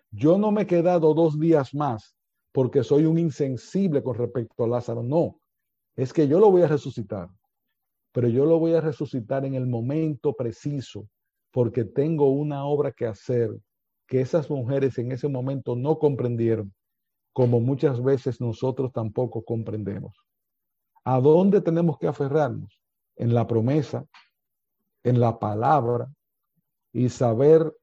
Yo 0.09 0.37
no 0.37 0.51
me 0.51 0.61
he 0.61 0.67
quedado 0.67 1.13
dos 1.13 1.37
días 1.37 1.73
más 1.73 2.15
porque 2.53 2.83
soy 2.83 3.05
un 3.05 3.19
insensible 3.19 4.01
con 4.01 4.15
respecto 4.15 4.63
a 4.63 4.67
Lázaro. 4.67 5.03
No, 5.03 5.41
es 5.95 6.13
que 6.13 6.27
yo 6.27 6.39
lo 6.39 6.49
voy 6.49 6.61
a 6.61 6.67
resucitar 6.67 7.29
pero 8.17 8.29
yo 8.29 8.47
lo 8.47 8.57
voy 8.57 8.73
a 8.73 8.81
resucitar 8.81 9.45
en 9.45 9.53
el 9.53 9.67
momento 9.67 10.33
preciso, 10.33 11.07
porque 11.57 11.83
tengo 11.83 12.29
una 12.29 12.65
obra 12.65 12.91
que 12.91 13.07
hacer 13.07 13.49
que 14.05 14.21
esas 14.21 14.47
mujeres 14.47 14.95
en 14.99 15.11
ese 15.11 15.27
momento 15.27 15.75
no 15.75 15.97
comprendieron, 15.97 16.71
como 17.33 17.59
muchas 17.59 18.03
veces 18.03 18.39
nosotros 18.39 18.93
tampoco 18.93 19.43
comprendemos. 19.43 20.15
¿A 21.03 21.19
dónde 21.19 21.59
tenemos 21.61 21.97
que 21.97 22.05
aferrarnos? 22.05 22.79
En 23.15 23.33
la 23.33 23.47
promesa, 23.47 24.05
en 25.01 25.19
la 25.19 25.39
palabra 25.39 26.13
y 26.93 27.09
saber 27.09 27.75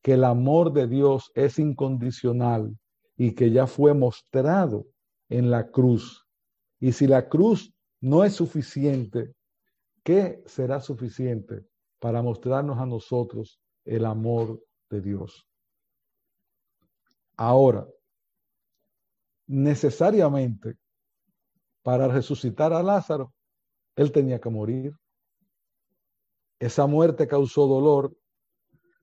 que 0.00 0.14
el 0.14 0.24
amor 0.24 0.72
de 0.72 0.88
Dios 0.88 1.32
es 1.34 1.58
incondicional 1.58 2.74
y 3.14 3.32
que 3.34 3.50
ya 3.50 3.66
fue 3.66 3.92
mostrado 3.92 4.86
en 5.28 5.50
la 5.50 5.70
cruz. 5.70 6.26
Y 6.80 6.92
si 6.92 7.06
la 7.08 7.28
cruz 7.28 7.74
no 8.00 8.24
es 8.24 8.32
suficiente, 8.32 9.34
¿qué 10.02 10.42
será 10.46 10.80
suficiente 10.80 11.66
para 12.04 12.20
mostrarnos 12.20 12.78
a 12.78 12.84
nosotros 12.84 13.58
el 13.86 14.04
amor 14.04 14.62
de 14.90 15.00
Dios? 15.00 15.48
Ahora, 17.34 17.88
necesariamente, 19.46 20.76
para 21.82 22.06
resucitar 22.06 22.74
a 22.74 22.82
Lázaro, 22.82 23.32
él 23.96 24.12
tenía 24.12 24.38
que 24.38 24.50
morir. 24.50 24.92
Esa 26.58 26.86
muerte 26.86 27.26
causó 27.26 27.66
dolor, 27.66 28.14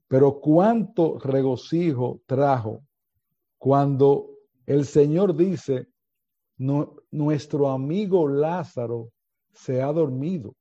pero 0.07 0.39
cuánto 0.39 1.17
regocijo 1.17 2.21
trajo 2.27 2.83
cuando 3.57 4.29
el 4.67 4.85
Señor 4.85 5.35
dice, 5.35 5.87
nuestro 7.09 7.71
amigo 7.71 8.27
Lázaro 8.27 9.09
se 9.53 9.81
ha 9.81 9.91
dormido. 9.91 10.55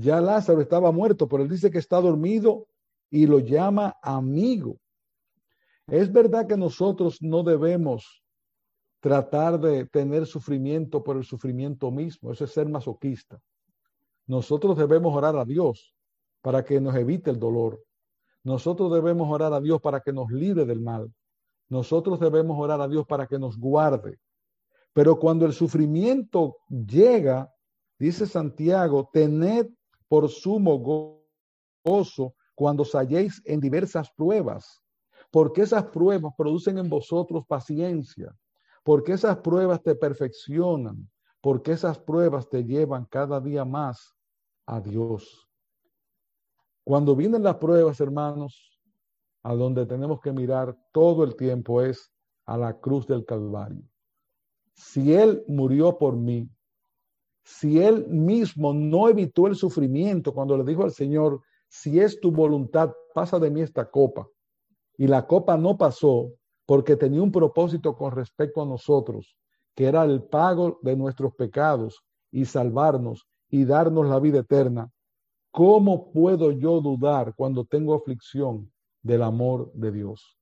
Ya 0.00 0.20
Lázaro 0.20 0.60
estaba 0.60 0.92
muerto, 0.92 1.28
pero 1.28 1.42
él 1.42 1.48
dice 1.48 1.70
que 1.70 1.78
está 1.78 2.00
dormido 2.00 2.68
y 3.10 3.26
lo 3.26 3.40
llama 3.40 3.96
amigo. 4.00 4.78
Es 5.88 6.12
verdad 6.12 6.46
que 6.46 6.56
nosotros 6.56 7.20
no 7.20 7.42
debemos 7.42 8.22
tratar 9.00 9.58
de 9.58 9.86
tener 9.86 10.26
sufrimiento 10.26 11.02
por 11.02 11.16
el 11.16 11.24
sufrimiento 11.24 11.90
mismo, 11.90 12.30
eso 12.30 12.44
es 12.44 12.52
ser 12.52 12.68
masoquista. 12.68 13.40
Nosotros 14.26 14.76
debemos 14.76 15.16
orar 15.16 15.36
a 15.36 15.44
Dios 15.44 15.94
para 16.42 16.64
que 16.64 16.80
nos 16.80 16.94
evite 16.94 17.30
el 17.30 17.38
dolor. 17.38 17.82
Nosotros 18.44 18.92
debemos 18.92 19.28
orar 19.28 19.52
a 19.52 19.60
Dios 19.60 19.80
para 19.80 20.00
que 20.00 20.12
nos 20.12 20.30
libre 20.30 20.64
del 20.64 20.80
mal. 20.80 21.12
Nosotros 21.68 22.20
debemos 22.20 22.56
orar 22.58 22.80
a 22.80 22.88
Dios 22.88 23.04
para 23.06 23.26
que 23.26 23.38
nos 23.38 23.58
guarde. 23.58 24.18
Pero 24.92 25.18
cuando 25.18 25.44
el 25.44 25.52
sufrimiento 25.52 26.58
llega, 26.68 27.52
dice 27.98 28.26
Santiago, 28.26 29.10
tened 29.12 29.68
por 30.08 30.28
sumo 30.28 30.78
gozo 31.84 32.34
cuando 32.54 32.82
os 32.82 32.94
halléis 32.94 33.40
en 33.44 33.60
diversas 33.60 34.10
pruebas, 34.10 34.82
porque 35.30 35.62
esas 35.62 35.84
pruebas 35.86 36.32
producen 36.36 36.78
en 36.78 36.88
vosotros 36.88 37.44
paciencia, 37.46 38.34
porque 38.82 39.12
esas 39.12 39.38
pruebas 39.38 39.82
te 39.82 39.94
perfeccionan, 39.94 41.08
porque 41.40 41.72
esas 41.72 41.98
pruebas 41.98 42.48
te 42.48 42.64
llevan 42.64 43.04
cada 43.04 43.40
día 43.40 43.64
más 43.64 44.16
a 44.66 44.80
Dios. 44.80 45.48
Cuando 46.84 47.14
vienen 47.14 47.42
las 47.42 47.56
pruebas, 47.56 48.00
hermanos, 48.00 48.80
a 49.42 49.54
donde 49.54 49.86
tenemos 49.86 50.20
que 50.20 50.32
mirar 50.32 50.76
todo 50.92 51.22
el 51.22 51.36
tiempo 51.36 51.82
es 51.82 52.10
a 52.46 52.56
la 52.56 52.80
cruz 52.80 53.06
del 53.06 53.24
Calvario 53.24 53.88
si 54.78 55.12
Él 55.12 55.44
murió 55.48 55.98
por 55.98 56.16
mí, 56.16 56.48
si 57.50 57.80
Él 57.80 58.06
mismo 58.08 58.74
no 58.74 59.08
evitó 59.08 59.46
el 59.46 59.56
sufrimiento 59.56 60.34
cuando 60.34 60.56
le 60.56 60.64
dijo 60.64 60.84
al 60.84 60.92
Señor, 60.92 61.40
si 61.66 61.98
es 61.98 62.20
tu 62.20 62.30
voluntad, 62.30 62.92
pasa 63.14 63.38
de 63.38 63.50
mí 63.50 63.62
esta 63.62 63.90
copa. 63.90 64.28
Y 64.98 65.06
la 65.06 65.26
copa 65.26 65.56
no 65.56 65.78
pasó 65.78 66.30
porque 66.66 66.94
tenía 66.94 67.22
un 67.22 67.32
propósito 67.32 67.96
con 67.96 68.12
respecto 68.12 68.60
a 68.60 68.66
nosotros, 68.66 69.34
que 69.74 69.86
era 69.86 70.04
el 70.04 70.22
pago 70.24 70.78
de 70.82 70.94
nuestros 70.94 71.34
pecados 71.34 72.04
y 72.30 72.44
salvarnos 72.44 73.26
y 73.48 73.64
darnos 73.64 74.06
la 74.06 74.20
vida 74.20 74.40
eterna. 74.40 74.90
¿Cómo 75.50 76.12
puedo 76.12 76.52
yo 76.52 76.82
dudar 76.82 77.34
cuando 77.34 77.64
tengo 77.64 77.94
aflicción 77.94 78.70
del 79.02 79.22
amor 79.22 79.72
de 79.72 79.90
Dios? 79.90 80.38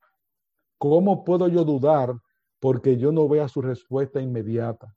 ¿Cómo 0.77 1.23
puedo 1.23 1.47
yo 1.47 1.65
dudar 1.65 2.17
porque 2.59 2.99
yo 2.99 3.13
no 3.13 3.29
vea 3.29 3.47
su 3.47 3.63
respuesta 3.63 4.21
inmediata? 4.21 4.93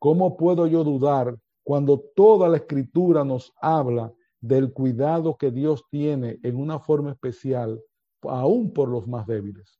¿Cómo 0.00 0.36
puedo 0.36 0.66
yo 0.66 0.82
dudar 0.82 1.38
cuando 1.64 2.00
toda 2.14 2.48
la 2.48 2.58
escritura 2.58 3.24
nos 3.24 3.52
habla 3.60 4.12
del 4.40 4.72
cuidado 4.72 5.36
que 5.36 5.50
Dios 5.50 5.84
tiene 5.90 6.38
en 6.42 6.56
una 6.56 6.78
forma 6.78 7.12
especial, 7.12 7.80
aún 8.22 8.72
por 8.72 8.88
los 8.88 9.06
más 9.06 9.26
débiles? 9.26 9.78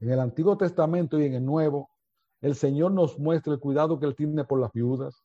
En 0.00 0.10
el 0.10 0.20
Antiguo 0.20 0.56
Testamento 0.56 1.20
y 1.20 1.26
en 1.26 1.34
el 1.34 1.44
Nuevo, 1.44 1.90
el 2.40 2.54
Señor 2.54 2.92
nos 2.92 3.18
muestra 3.18 3.52
el 3.52 3.60
cuidado 3.60 3.98
que 3.98 4.06
Él 4.06 4.16
tiene 4.16 4.44
por 4.44 4.60
las 4.60 4.72
viudas, 4.72 5.24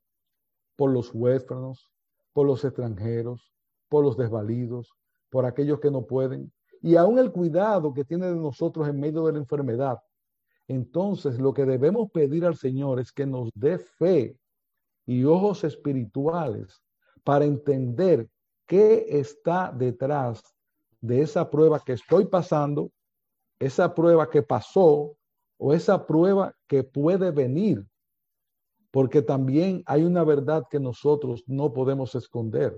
por 0.76 0.92
los 0.92 1.14
huérfanos, 1.14 1.92
por 2.34 2.46
los 2.46 2.64
extranjeros, 2.64 3.52
por 3.90 4.04
los 4.04 4.18
desvalidos, 4.18 4.94
por 5.30 5.46
aquellos 5.46 5.80
que 5.80 5.92
no 5.92 6.06
pueden, 6.06 6.52
y 6.82 6.96
aún 6.96 7.18
el 7.18 7.32
cuidado 7.32 7.94
que 7.94 8.06
tiene 8.06 8.28
de 8.28 8.36
nosotros 8.36 8.88
en 8.88 9.00
medio 9.00 9.26
de 9.26 9.34
la 9.34 9.40
enfermedad, 9.40 9.98
entonces 10.68 11.40
lo 11.40 11.54
que 11.54 11.66
debemos 11.66 12.12
pedir 12.12 12.46
al 12.46 12.56
Señor 12.56 13.00
es 13.00 13.12
que 13.12 13.26
nos 13.26 13.50
dé 13.56 13.80
fe 13.80 14.38
y 15.08 15.24
ojos 15.24 15.64
espirituales 15.64 16.84
para 17.24 17.46
entender 17.46 18.30
qué 18.68 19.06
está 19.10 19.72
detrás 19.72 20.44
de 21.02 21.22
esa 21.22 21.50
prueba 21.50 21.82
que 21.84 21.94
estoy 21.94 22.26
pasando, 22.26 22.92
esa 23.58 23.96
prueba 23.96 24.30
que 24.30 24.44
pasó 24.44 25.18
o 25.58 25.74
esa 25.74 26.06
prueba 26.06 26.54
que 26.68 26.84
puede 26.84 27.32
venir. 27.32 27.84
Porque 28.92 29.22
también 29.22 29.82
hay 29.86 30.04
una 30.04 30.24
verdad 30.24 30.66
que 30.70 30.80
nosotros 30.80 31.44
no 31.48 31.72
podemos 31.72 32.14
esconder. 32.14 32.78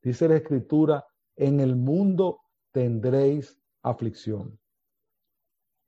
Dice 0.00 0.28
la 0.28 0.36
escritura, 0.36 1.04
en 1.36 1.60
el 1.60 1.74
mundo 1.74 2.40
tendréis 2.70 3.58
aflicción. 3.82 4.58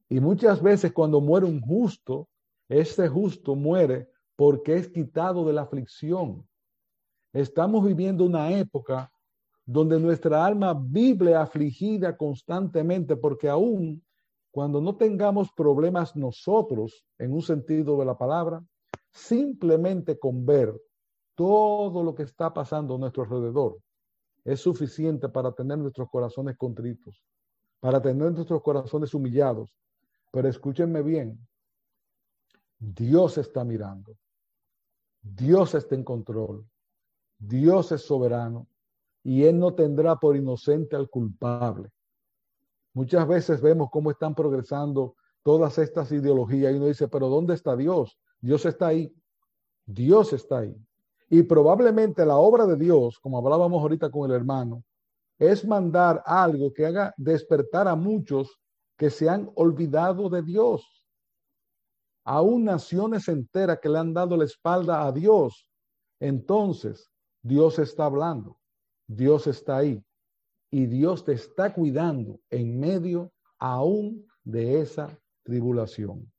Y 0.08 0.18
muchas 0.18 0.60
veces 0.60 0.92
cuando 0.92 1.20
muere 1.20 1.46
un 1.46 1.60
justo, 1.60 2.28
ese 2.68 3.08
justo 3.08 3.54
muere 3.54 4.08
porque 4.40 4.74
es 4.74 4.88
quitado 4.88 5.44
de 5.44 5.52
la 5.52 5.60
aflicción. 5.60 6.48
Estamos 7.30 7.84
viviendo 7.84 8.24
una 8.24 8.50
época 8.50 9.12
donde 9.66 10.00
nuestra 10.00 10.46
alma 10.46 10.72
vive 10.72 11.34
afligida 11.34 12.16
constantemente 12.16 13.18
porque 13.18 13.50
aún 13.50 14.02
cuando 14.50 14.80
no 14.80 14.96
tengamos 14.96 15.52
problemas 15.52 16.16
nosotros, 16.16 17.04
en 17.18 17.34
un 17.34 17.42
sentido 17.42 17.98
de 17.98 18.06
la 18.06 18.16
palabra, 18.16 18.64
simplemente 19.12 20.18
con 20.18 20.46
ver 20.46 20.74
todo 21.34 22.02
lo 22.02 22.14
que 22.14 22.22
está 22.22 22.50
pasando 22.54 22.94
a 22.94 22.98
nuestro 22.98 23.24
alrededor 23.24 23.78
es 24.42 24.58
suficiente 24.58 25.28
para 25.28 25.52
tener 25.52 25.76
nuestros 25.76 26.08
corazones 26.08 26.56
contritos, 26.56 27.22
para 27.78 28.00
tener 28.00 28.32
nuestros 28.32 28.62
corazones 28.62 29.12
humillados, 29.12 29.70
pero 30.32 30.48
escúchenme 30.48 31.02
bien, 31.02 31.46
Dios 32.78 33.36
está 33.36 33.62
mirando, 33.62 34.16
Dios 35.22 35.74
está 35.74 35.94
en 35.94 36.04
control, 36.04 36.66
Dios 37.38 37.92
es 37.92 38.02
soberano 38.02 38.66
y 39.22 39.44
Él 39.44 39.58
no 39.58 39.74
tendrá 39.74 40.16
por 40.16 40.36
inocente 40.36 40.96
al 40.96 41.08
culpable. 41.08 41.90
Muchas 42.92 43.26
veces 43.26 43.60
vemos 43.60 43.88
cómo 43.90 44.10
están 44.10 44.34
progresando 44.34 45.14
todas 45.42 45.78
estas 45.78 46.10
ideologías 46.12 46.72
y 46.72 46.76
uno 46.76 46.86
dice, 46.86 47.08
pero 47.08 47.28
¿dónde 47.28 47.54
está 47.54 47.76
Dios? 47.76 48.18
Dios 48.40 48.64
está 48.66 48.88
ahí, 48.88 49.14
Dios 49.86 50.32
está 50.32 50.58
ahí. 50.58 50.76
Y 51.28 51.42
probablemente 51.44 52.26
la 52.26 52.36
obra 52.36 52.66
de 52.66 52.76
Dios, 52.76 53.18
como 53.20 53.38
hablábamos 53.38 53.80
ahorita 53.80 54.10
con 54.10 54.28
el 54.28 54.36
hermano, 54.36 54.82
es 55.38 55.66
mandar 55.66 56.22
algo 56.26 56.72
que 56.72 56.86
haga 56.86 57.14
despertar 57.16 57.88
a 57.88 57.94
muchos 57.94 58.60
que 58.96 59.10
se 59.10 59.28
han 59.28 59.50
olvidado 59.54 60.28
de 60.28 60.42
Dios. 60.42 60.99
Aún 62.24 62.64
naciones 62.64 63.28
enteras 63.28 63.78
que 63.80 63.88
le 63.88 63.98
han 63.98 64.12
dado 64.12 64.36
la 64.36 64.44
espalda 64.44 65.06
a 65.06 65.12
Dios. 65.12 65.66
Entonces, 66.20 67.10
Dios 67.42 67.78
está 67.78 68.04
hablando, 68.04 68.58
Dios 69.06 69.46
está 69.46 69.78
ahí 69.78 70.04
y 70.70 70.86
Dios 70.86 71.24
te 71.24 71.32
está 71.32 71.72
cuidando 71.72 72.40
en 72.50 72.78
medio 72.78 73.32
aún 73.58 74.26
de 74.44 74.80
esa 74.80 75.18
tribulación. 75.42 76.30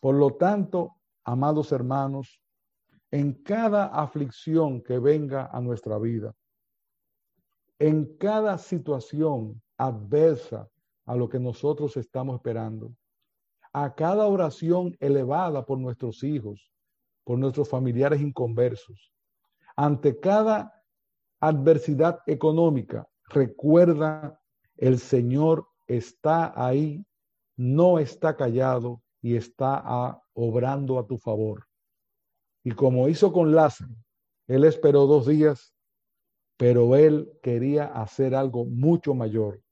Por 0.00 0.16
lo 0.16 0.34
tanto, 0.34 0.96
amados 1.24 1.72
hermanos, 1.72 2.42
en 3.10 3.42
cada 3.42 3.86
aflicción 3.86 4.82
que 4.82 4.98
venga 4.98 5.46
a 5.46 5.60
nuestra 5.60 5.98
vida, 5.98 6.34
en 7.78 8.16
cada 8.16 8.58
situación 8.58 9.62
adversa 9.76 10.68
a 11.06 11.16
lo 11.16 11.28
que 11.28 11.38
nosotros 11.38 11.96
estamos 11.96 12.36
esperando. 12.36 12.94
A 13.72 13.94
cada 13.94 14.26
oración 14.26 14.96
elevada 15.00 15.64
por 15.64 15.78
nuestros 15.78 16.22
hijos, 16.22 16.70
por 17.24 17.38
nuestros 17.38 17.68
familiares 17.68 18.20
inconversos. 18.20 19.12
Ante 19.76 20.18
cada 20.20 20.82
adversidad 21.40 22.20
económica, 22.26 23.08
recuerda 23.28 24.38
el 24.76 24.98
Señor 24.98 25.66
está 25.86 26.52
ahí, 26.54 27.04
no 27.56 27.98
está 27.98 28.36
callado 28.36 29.02
y 29.20 29.36
está 29.36 30.20
obrando 30.34 30.98
a 30.98 31.06
tu 31.06 31.18
favor. 31.18 31.66
Y 32.64 32.72
como 32.72 33.08
hizo 33.08 33.32
con 33.32 33.54
Lázaro, 33.54 33.94
él 34.46 34.64
esperó 34.64 35.06
dos 35.06 35.26
días, 35.26 35.74
pero 36.56 36.94
él 36.96 37.30
quería 37.42 37.86
hacer 37.86 38.34
algo 38.34 38.64
mucho 38.64 39.14
mayor. 39.14 39.62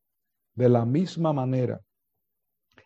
De 0.54 0.68
la 0.68 0.84
misma 0.84 1.32
manera, 1.32 1.80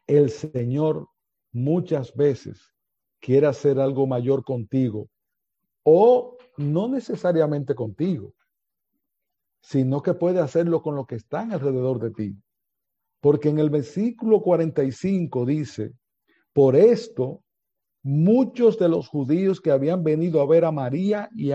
el 0.07 0.31
Señor 0.31 1.09
muchas 1.53 2.15
veces 2.15 2.75
quiere 3.21 3.47
hacer 3.47 3.79
algo 3.79 4.07
mayor 4.07 4.45
contigo 4.45 5.09
o 5.83 6.37
no 6.57 6.89
necesariamente 6.89 7.75
contigo, 7.75 8.35
sino 9.63 10.03
que 10.03 10.15
puede 10.15 10.41
hacerlo 10.41 10.83
con 10.83 10.95
lo 10.95 11.07
que 11.07 11.17
están 11.17 11.53
alrededor 11.53 11.99
de 12.01 12.11
ti. 12.11 12.37
Porque 13.21 13.49
en 13.49 13.59
el 13.59 13.71
versículo 13.71 14.43
45 14.43 15.47
dice, 15.47 15.93
por 16.53 16.77
esto 16.77 17.43
muchos 18.03 18.79
de 18.79 18.89
los 18.89 19.09
judíos 19.09 19.61
que 19.61 19.71
habían 19.71 20.05
venido 20.05 20.43
a 20.43 20.47
ver 20.47 20.67
a 20.67 20.71
María 20.71 21.31
y, 21.35 21.51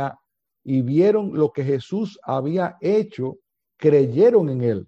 y 0.63 0.81
vieron 0.81 1.37
lo 1.37 1.51
que 1.51 1.63
Jesús 1.63 2.19
había 2.23 2.77
hecho, 2.81 3.37
creyeron 3.77 4.49
en 4.49 4.63
él. 4.63 4.87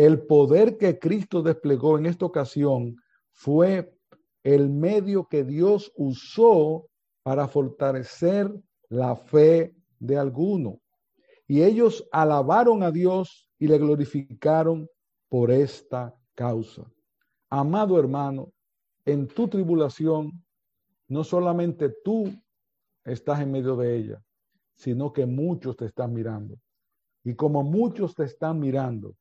El 0.00 0.22
poder 0.22 0.78
que 0.78 0.98
Cristo 0.98 1.42
desplegó 1.42 1.98
en 1.98 2.06
esta 2.06 2.24
ocasión 2.24 2.96
fue 3.32 3.94
el 4.42 4.70
medio 4.70 5.28
que 5.28 5.44
Dios 5.44 5.92
usó 5.94 6.88
para 7.22 7.46
fortalecer 7.46 8.50
la 8.88 9.14
fe 9.14 9.76
de 9.98 10.16
alguno. 10.16 10.80
Y 11.46 11.64
ellos 11.64 12.08
alabaron 12.12 12.82
a 12.82 12.90
Dios 12.90 13.46
y 13.58 13.66
le 13.66 13.76
glorificaron 13.76 14.88
por 15.28 15.50
esta 15.50 16.16
causa. 16.34 16.90
Amado 17.50 18.00
hermano, 18.00 18.54
en 19.04 19.28
tu 19.28 19.48
tribulación, 19.48 20.32
no 21.08 21.24
solamente 21.24 21.94
tú 22.02 22.32
estás 23.04 23.40
en 23.40 23.52
medio 23.52 23.76
de 23.76 23.98
ella, 23.98 24.24
sino 24.76 25.12
que 25.12 25.26
muchos 25.26 25.76
te 25.76 25.84
están 25.84 26.14
mirando. 26.14 26.56
Y 27.22 27.34
como 27.34 27.62
muchos 27.62 28.14
te 28.14 28.24
están 28.24 28.58
mirando, 28.58 29.14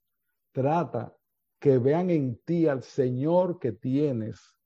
trata 0.59 1.15
que 1.57 1.77
vean 1.77 2.09
en 2.09 2.35
ti 2.43 2.67
al 2.67 2.83
Señor 2.83 3.59
que 3.59 3.71
tienes 3.71 4.57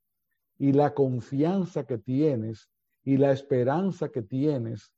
y 0.58 0.72
la 0.72 0.96
confianza 0.96 1.86
que 1.86 2.00
tienes 2.00 2.68
y 3.04 3.18
la 3.18 3.32
esperanza 3.32 4.10
que 4.10 4.24
tienes, 4.24 4.92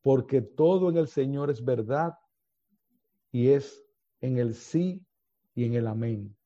porque 0.00 0.42
todo 0.42 0.90
en 0.90 0.96
el 0.96 1.06
Señor 1.06 1.48
es 1.48 1.64
verdad 1.64 2.14
y 3.30 3.50
es 3.50 3.84
en 4.20 4.38
el 4.38 4.56
sí 4.56 5.06
y 5.54 5.64
en 5.64 5.74
el 5.74 5.86
amén, 5.86 6.36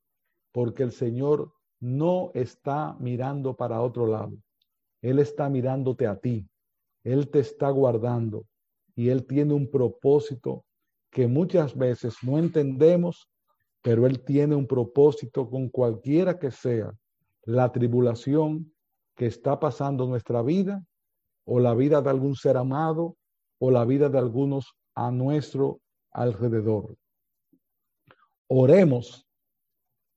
porque 0.52 0.82
el 0.82 0.92
Señor 0.92 1.54
no 1.80 2.32
está 2.34 2.98
mirando 3.00 3.56
para 3.56 3.80
otro 3.80 4.06
lado, 4.06 4.36
Él 5.00 5.20
está 5.20 5.48
mirándote 5.48 6.06
a 6.06 6.18
ti, 6.18 6.46
Él 7.02 7.30
te 7.30 7.38
está 7.38 7.70
guardando 7.70 8.44
y 8.94 9.08
Él 9.08 9.26
tiene 9.26 9.54
un 9.54 9.70
propósito 9.70 10.66
que 11.10 11.26
muchas 11.26 11.74
veces 11.74 12.16
no 12.22 12.36
entendemos, 12.38 13.30
pero 13.86 14.04
Él 14.04 14.24
tiene 14.24 14.56
un 14.56 14.66
propósito 14.66 15.48
con 15.48 15.68
cualquiera 15.68 16.40
que 16.40 16.50
sea 16.50 16.92
la 17.44 17.70
tribulación 17.70 18.74
que 19.14 19.26
está 19.26 19.60
pasando 19.60 20.08
nuestra 20.08 20.42
vida 20.42 20.84
o 21.44 21.60
la 21.60 21.72
vida 21.72 22.02
de 22.02 22.10
algún 22.10 22.34
ser 22.34 22.56
amado 22.56 23.16
o 23.60 23.70
la 23.70 23.84
vida 23.84 24.08
de 24.08 24.18
algunos 24.18 24.74
a 24.96 25.12
nuestro 25.12 25.80
alrededor. 26.10 26.96
Oremos 28.48 29.24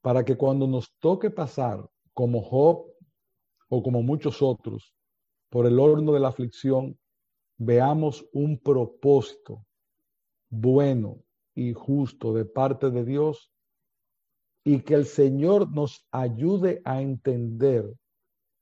para 0.02 0.26
que 0.26 0.36
cuando 0.36 0.66
nos 0.66 0.92
toque 0.98 1.30
pasar 1.30 1.88
como 2.16 2.42
Job 2.42 2.88
o 3.68 3.84
como 3.84 4.02
muchos 4.02 4.42
otros 4.42 4.96
por 5.48 5.68
el 5.68 5.80
horno 5.80 6.12
de 6.12 6.20
la 6.20 6.30
aflicción, 6.30 6.98
veamos 7.60 8.28
un 8.34 8.58
propósito 8.58 9.64
bueno 10.50 11.24
y 11.54 11.74
justo 11.74 12.34
de 12.34 12.46
parte 12.46 12.90
de 12.90 13.06
Dios 13.06 13.52
y 14.70 14.82
que 14.82 14.94
el 14.94 15.08
Señor 15.08 15.72
nos 15.72 16.06
ayude 16.12 16.80
a 16.86 17.02
entender 17.02 17.92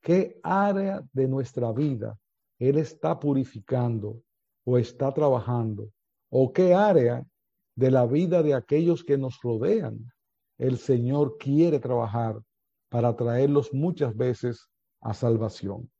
qué 0.01 0.39
área 0.41 1.05
de 1.12 1.28
nuestra 1.28 1.74
vida 1.74 2.18
Él 2.60 2.78
está 2.78 3.20
purificando 3.20 4.22
o 4.64 4.78
está 4.78 5.14
trabajando, 5.14 5.91
o 6.30 6.53
qué 6.53 6.74
área 6.74 7.28
de 7.76 7.91
la 7.91 8.05
vida 8.05 8.41
de 8.41 8.53
aquellos 8.53 9.03
que 9.03 9.18
nos 9.18 9.41
rodean 9.41 10.10
el 10.58 10.78
Señor 10.78 11.38
quiere 11.38 11.78
trabajar 11.78 12.41
para 12.88 13.14
traerlos 13.18 13.74
muchas 13.74 14.16
veces 14.16 14.70
a 15.01 15.14
salvación. 15.14 15.91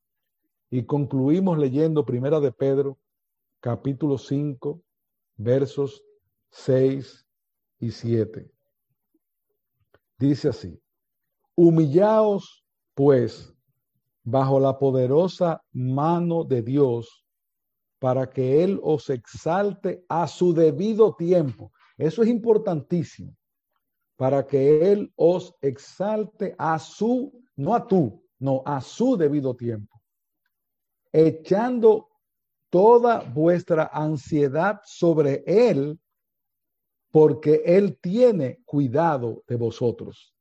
Y 0.70 0.84
concluimos 0.86 1.58
leyendo 1.58 2.05
Primera 2.05 2.39
de 2.39 2.53
Pedro, 2.53 2.97
capítulo 3.60 4.18
5, 4.18 4.82
versos 5.36 6.01
6 6.51 7.28
y 7.80 7.91
7. 7.91 8.57
Dice 10.18 10.49
así, 10.49 10.82
humillaos 11.55 12.65
pues 12.93 13.53
bajo 14.24 14.59
la 14.59 14.78
poderosa 14.78 15.63
mano 15.72 16.43
de 16.43 16.61
Dios 16.61 17.26
para 17.99 18.30
que 18.30 18.63
Él 18.63 18.80
os 18.84 19.09
exalte 19.09 20.03
a 20.09 20.28
su 20.28 20.53
debido 20.53 21.15
tiempo. 21.15 21.72
Eso 21.97 22.24
es 22.24 22.30
importantísimo, 22.30 23.36
para 24.15 24.45
que 24.45 24.91
Él 24.91 25.11
os 25.15 25.55
exalte 25.61 26.55
a 26.57 26.78
su, 26.80 27.32
no 27.55 27.76
a 27.76 27.88
tú, 27.88 28.24
no, 28.39 28.61
a 28.65 28.82
su 28.82 29.18
debido 29.18 29.55
tiempo, 29.55 30.01
echando 31.11 32.09
toda 32.70 33.22
vuestra 33.22 33.89
ansiedad 33.93 34.82
sobre 34.84 35.43
Él, 35.45 35.99
porque 37.12 37.62
Él 37.66 37.97
tiene 38.01 38.60
cuidado 38.66 39.43
de 39.47 39.55
vosotros. 39.55 40.34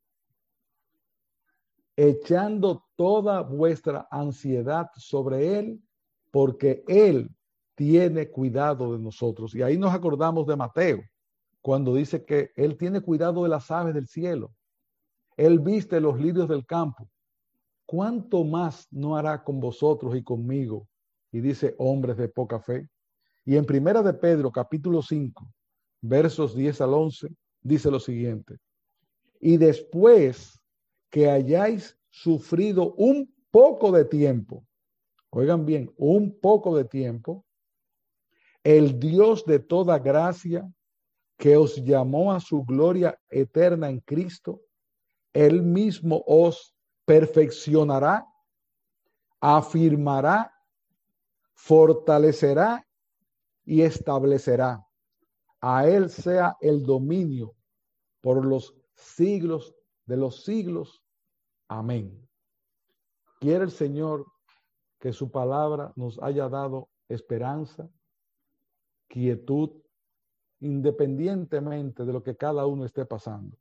Echando 1.96 2.84
toda 2.96 3.42
vuestra 3.42 4.06
ansiedad 4.10 4.90
sobre 4.96 5.58
Él, 5.58 5.80
porque 6.30 6.84
Él 6.86 7.30
tiene 7.74 8.30
cuidado 8.30 8.92
de 8.92 8.98
nosotros. 8.98 9.54
Y 9.54 9.62
ahí 9.62 9.78
nos 9.78 9.94
acordamos 9.94 10.46
de 10.46 10.56
Mateo, 10.56 11.02
cuando 11.62 11.94
dice 11.94 12.24
que 12.24 12.50
Él 12.56 12.76
tiene 12.76 13.00
cuidado 13.00 13.42
de 13.42 13.48
las 13.48 13.70
aves 13.70 13.94
del 13.94 14.08
cielo. 14.08 14.52
Él 15.36 15.60
viste 15.60 16.00
los 16.00 16.18
lirios 16.18 16.48
del 16.48 16.66
campo. 16.66 17.08
¿Cuánto 17.84 18.44
más 18.44 18.88
no 18.90 19.16
hará 19.16 19.44
con 19.44 19.60
vosotros 19.60 20.16
y 20.16 20.22
conmigo? 20.22 20.88
Y 21.30 21.40
dice, 21.40 21.74
hombres 21.78 22.16
de 22.16 22.28
poca 22.28 22.60
fe. 22.60 22.88
Y 23.44 23.56
en 23.56 23.64
Primera 23.64 24.02
de 24.02 24.14
Pedro, 24.14 24.50
capítulo 24.50 25.02
5, 25.02 25.46
versos 26.08 26.54
10 26.54 26.80
al 26.80 26.94
11, 26.94 27.28
dice 27.62 27.90
lo 27.90 28.00
siguiente. 28.00 28.58
Y 29.40 29.56
después 29.56 30.60
que 31.10 31.30
hayáis 31.30 31.96
sufrido 32.10 32.94
un 32.94 33.32
poco 33.50 33.92
de 33.92 34.04
tiempo, 34.04 34.64
oigan 35.30 35.66
bien, 35.66 35.92
un 35.96 36.38
poco 36.40 36.76
de 36.76 36.84
tiempo, 36.84 37.44
el 38.64 38.98
Dios 38.98 39.44
de 39.44 39.58
toda 39.58 39.98
gracia, 39.98 40.68
que 41.38 41.56
os 41.56 41.76
llamó 41.84 42.32
a 42.32 42.40
su 42.40 42.64
gloria 42.64 43.18
eterna 43.28 43.90
en 43.90 44.00
Cristo, 44.00 44.62
Él 45.32 45.62
mismo 45.62 46.24
os 46.26 46.74
perfeccionará, 47.04 48.26
afirmará, 49.40 50.52
fortalecerá 51.54 52.86
y 53.64 53.82
establecerá. 53.82 54.85
A 55.68 55.84
Él 55.88 56.10
sea 56.10 56.56
el 56.60 56.84
dominio 56.84 57.56
por 58.20 58.46
los 58.46 58.72
siglos 58.94 59.74
de 60.04 60.16
los 60.16 60.44
siglos. 60.44 61.02
Amén. 61.66 62.24
Quiere 63.40 63.64
el 63.64 63.72
Señor 63.72 64.24
que 65.00 65.12
su 65.12 65.28
palabra 65.28 65.92
nos 65.96 66.22
haya 66.22 66.48
dado 66.48 66.88
esperanza, 67.08 67.90
quietud, 69.08 69.82
independientemente 70.60 72.04
de 72.04 72.12
lo 72.12 72.22
que 72.22 72.36
cada 72.36 72.64
uno 72.64 72.84
esté 72.84 73.04
pasando. 73.04 73.58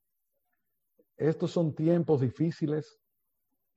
Estos 1.17 1.49
son 1.49 1.73
tiempos 1.73 2.21
difíciles 2.21 2.99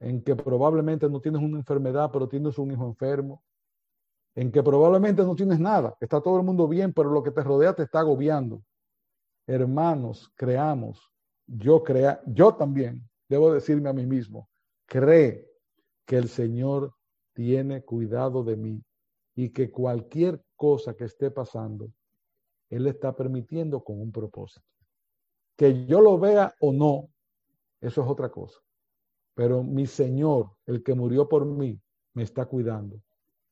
en 0.01 0.23
que 0.23 0.37
probablemente 0.37 1.09
no 1.09 1.23
tienes 1.23 1.41
una 1.41 1.57
enfermedad, 1.57 2.11
pero 2.13 2.29
tienes 2.29 2.59
un 2.59 2.73
hijo 2.73 2.85
enfermo, 2.85 3.43
en 4.39 4.53
que 4.53 4.63
probablemente 4.63 5.25
no 5.25 5.35
tienes 5.35 5.59
nada, 5.59 5.97
está 5.99 6.21
todo 6.21 6.37
el 6.37 6.45
mundo 6.45 6.69
bien, 6.69 6.93
pero 6.93 7.11
lo 7.11 7.25
que 7.25 7.33
te 7.33 7.43
rodea 7.43 7.75
te 7.75 7.83
está 7.83 7.99
agobiando. 7.99 8.63
Hermanos, 9.49 10.33
creamos, 10.37 11.11
yo 11.45 11.83
crea, 11.83 12.23
yo 12.25 12.55
también 12.55 13.03
debo 13.29 13.53
decirme 13.53 13.89
a 13.89 13.93
mí 13.93 14.07
mismo, 14.07 14.49
cree 14.87 15.51
que 16.07 16.19
el 16.19 16.29
Señor 16.29 16.95
tiene 17.35 17.83
cuidado 17.83 18.45
de 18.45 18.57
mí 18.57 18.81
y 19.35 19.51
que 19.51 19.73
cualquier 19.73 20.41
cosa 20.55 20.95
que 20.95 21.07
esté 21.07 21.33
pasando, 21.33 21.91
Él 22.71 22.87
está 22.87 23.17
permitiendo 23.17 23.83
con 23.83 24.01
un 24.01 24.13
propósito. 24.13 24.65
que 25.57 25.85
yo 25.87 26.01
lo 26.01 26.17
vea 26.17 26.55
o 26.61 26.73
no, 26.73 27.09
eso 27.81 28.03
es 28.03 28.09
otra 28.09 28.29
cosa. 28.29 28.61
Pero 29.35 29.65
mi 29.65 29.89
Señor, 29.89 30.53
el 30.65 30.85
que 30.85 30.95
murió 30.95 31.29
por 31.29 31.45
mí, 31.45 31.81
me 32.15 32.23
está 32.23 32.47
cuidando. 32.47 33.03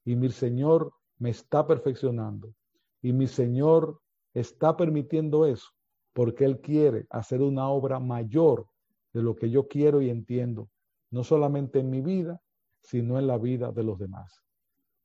Y 0.07 0.17
mi 0.17 0.31
Señor 0.31 0.95
me 1.19 1.29
está 1.29 1.67
perfeccionando. 1.67 2.55
Y 3.03 3.13
mi 3.13 3.27
Señor 3.27 4.01
está 4.33 4.75
permitiendo 4.75 5.45
eso 5.45 5.69
porque 6.17 6.47
Él 6.47 6.63
quiere 6.63 7.07
hacer 7.11 7.43
una 7.43 7.69
obra 7.69 8.01
mayor 8.01 8.67
de 9.13 9.23
lo 9.23 9.37
que 9.37 9.51
yo 9.51 9.69
quiero 9.69 10.01
y 10.01 10.09
entiendo, 10.09 10.71
no 11.11 11.23
solamente 11.23 11.81
en 11.81 11.91
mi 11.91 12.01
vida, 12.01 12.41
sino 12.81 13.19
en 13.19 13.27
la 13.27 13.37
vida 13.37 13.71
de 13.71 13.83
los 13.83 13.99
demás. 13.99 14.43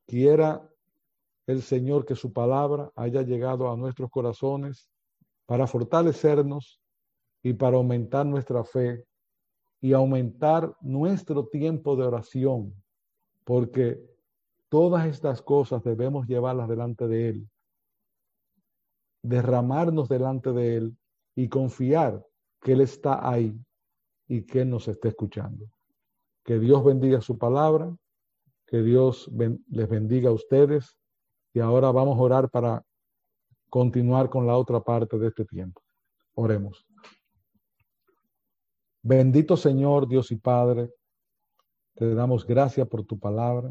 Quiera 0.07 0.69
el 1.47 1.61
Señor 1.63 2.05
que 2.05 2.15
su 2.15 2.31
palabra 2.31 2.93
haya 2.95 3.23
llegado 3.23 3.69
a 3.69 3.75
nuestros 3.75 4.09
corazones 4.09 4.89
para 5.45 5.67
fortalecernos 5.67 6.79
y 7.43 7.51
para 7.53 7.75
aumentar 7.75 8.25
nuestra 8.25 8.63
fe 8.63 9.05
y 9.81 9.91
aumentar 9.91 10.77
nuestro 10.79 11.47
tiempo 11.47 11.97
de 11.97 12.03
oración, 12.03 12.73
porque 13.43 14.10
todas 14.71 15.05
estas 15.05 15.41
cosas 15.41 15.83
debemos 15.83 16.27
llevarlas 16.27 16.69
delante 16.69 17.05
de 17.05 17.27
Él, 17.27 17.49
derramarnos 19.21 20.07
delante 20.07 20.53
de 20.53 20.77
Él 20.77 20.97
y 21.35 21.49
confiar 21.49 22.25
que 22.61 22.71
Él 22.71 22.79
está 22.79 23.29
ahí 23.29 23.53
y 24.29 24.43
que 24.43 24.61
Él 24.61 24.69
nos 24.69 24.87
está 24.87 25.09
escuchando. 25.09 25.65
Que 26.45 26.57
Dios 26.57 26.85
bendiga 26.85 27.19
su 27.19 27.37
palabra, 27.37 27.93
que 28.65 28.81
Dios 28.81 29.29
les 29.67 29.89
bendiga 29.89 30.29
a 30.29 30.33
ustedes 30.33 30.95
y 31.53 31.59
ahora 31.59 31.91
vamos 31.91 32.17
a 32.17 32.21
orar 32.21 32.49
para 32.49 32.81
continuar 33.69 34.29
con 34.29 34.47
la 34.47 34.55
otra 34.55 34.79
parte 34.79 35.19
de 35.19 35.27
este 35.27 35.43
tiempo. 35.43 35.81
Oremos. 36.33 36.87
Bendito 39.03 39.57
Señor, 39.57 40.07
Dios 40.07 40.31
y 40.31 40.37
Padre, 40.37 40.93
te 41.93 42.15
damos 42.15 42.47
gracias 42.47 42.87
por 42.87 43.03
tu 43.03 43.19
palabra. 43.19 43.69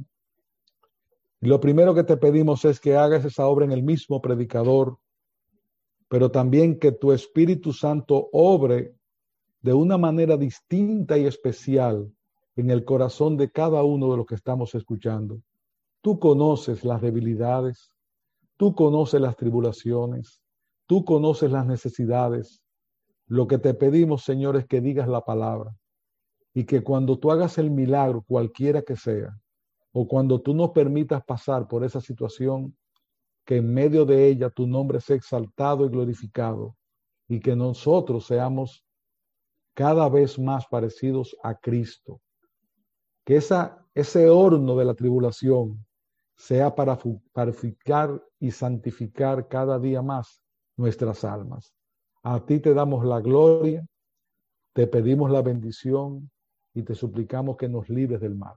Lo 1.40 1.58
primero 1.58 1.94
que 1.94 2.04
te 2.04 2.18
pedimos 2.18 2.66
es 2.66 2.80
que 2.80 2.96
hagas 2.96 3.24
esa 3.24 3.46
obra 3.46 3.64
en 3.64 3.72
el 3.72 3.82
mismo 3.82 4.20
predicador, 4.20 4.98
pero 6.08 6.30
también 6.30 6.78
que 6.78 6.92
tu 6.92 7.12
Espíritu 7.12 7.72
Santo 7.72 8.28
obre 8.32 8.94
de 9.62 9.72
una 9.72 9.96
manera 9.96 10.36
distinta 10.36 11.16
y 11.16 11.24
especial 11.24 12.12
en 12.56 12.70
el 12.70 12.84
corazón 12.84 13.38
de 13.38 13.50
cada 13.50 13.82
uno 13.82 14.10
de 14.10 14.18
los 14.18 14.26
que 14.26 14.34
estamos 14.34 14.74
escuchando. 14.74 15.40
Tú 16.02 16.18
conoces 16.18 16.84
las 16.84 17.00
debilidades, 17.00 17.90
tú 18.58 18.74
conoces 18.74 19.20
las 19.20 19.36
tribulaciones, 19.36 20.42
tú 20.86 21.04
conoces 21.06 21.50
las 21.50 21.64
necesidades. 21.64 22.62
Lo 23.26 23.46
que 23.46 23.58
te 23.58 23.72
pedimos, 23.72 24.24
Señor, 24.24 24.56
es 24.56 24.66
que 24.66 24.82
digas 24.82 25.08
la 25.08 25.24
palabra 25.24 25.74
y 26.52 26.64
que 26.64 26.82
cuando 26.82 27.18
tú 27.18 27.30
hagas 27.30 27.56
el 27.56 27.70
milagro, 27.70 28.24
cualquiera 28.26 28.82
que 28.82 28.96
sea, 28.96 29.38
o 29.92 30.06
cuando 30.06 30.40
tú 30.40 30.54
nos 30.54 30.70
permitas 30.70 31.24
pasar 31.24 31.66
por 31.66 31.84
esa 31.84 32.00
situación, 32.00 32.76
que 33.44 33.56
en 33.56 33.72
medio 33.72 34.04
de 34.04 34.28
ella 34.28 34.50
tu 34.50 34.66
nombre 34.66 35.00
sea 35.00 35.16
exaltado 35.16 35.84
y 35.84 35.88
glorificado 35.88 36.76
y 37.26 37.40
que 37.40 37.56
nosotros 37.56 38.26
seamos 38.26 38.84
cada 39.74 40.08
vez 40.08 40.38
más 40.38 40.66
parecidos 40.66 41.36
a 41.42 41.54
Cristo. 41.54 42.20
Que 43.24 43.36
esa, 43.36 43.86
ese 43.94 44.28
horno 44.28 44.76
de 44.76 44.84
la 44.84 44.94
tribulación 44.94 45.84
sea 46.36 46.74
para 46.74 46.96
purificar 46.96 48.22
y 48.38 48.50
santificar 48.50 49.48
cada 49.48 49.78
día 49.78 50.02
más 50.02 50.42
nuestras 50.76 51.24
almas. 51.24 51.74
A 52.22 52.44
ti 52.44 52.60
te 52.60 52.72
damos 52.74 53.04
la 53.04 53.20
gloria, 53.20 53.86
te 54.72 54.86
pedimos 54.86 55.30
la 55.30 55.42
bendición 55.42 56.30
y 56.74 56.82
te 56.82 56.94
suplicamos 56.94 57.56
que 57.56 57.68
nos 57.68 57.88
libres 57.88 58.20
del 58.20 58.36
mal. 58.36 58.56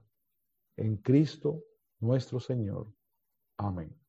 En 0.76 0.96
Cristo 0.96 1.64
nuestro 2.00 2.40
Señor. 2.40 2.92
Amén. 3.56 4.03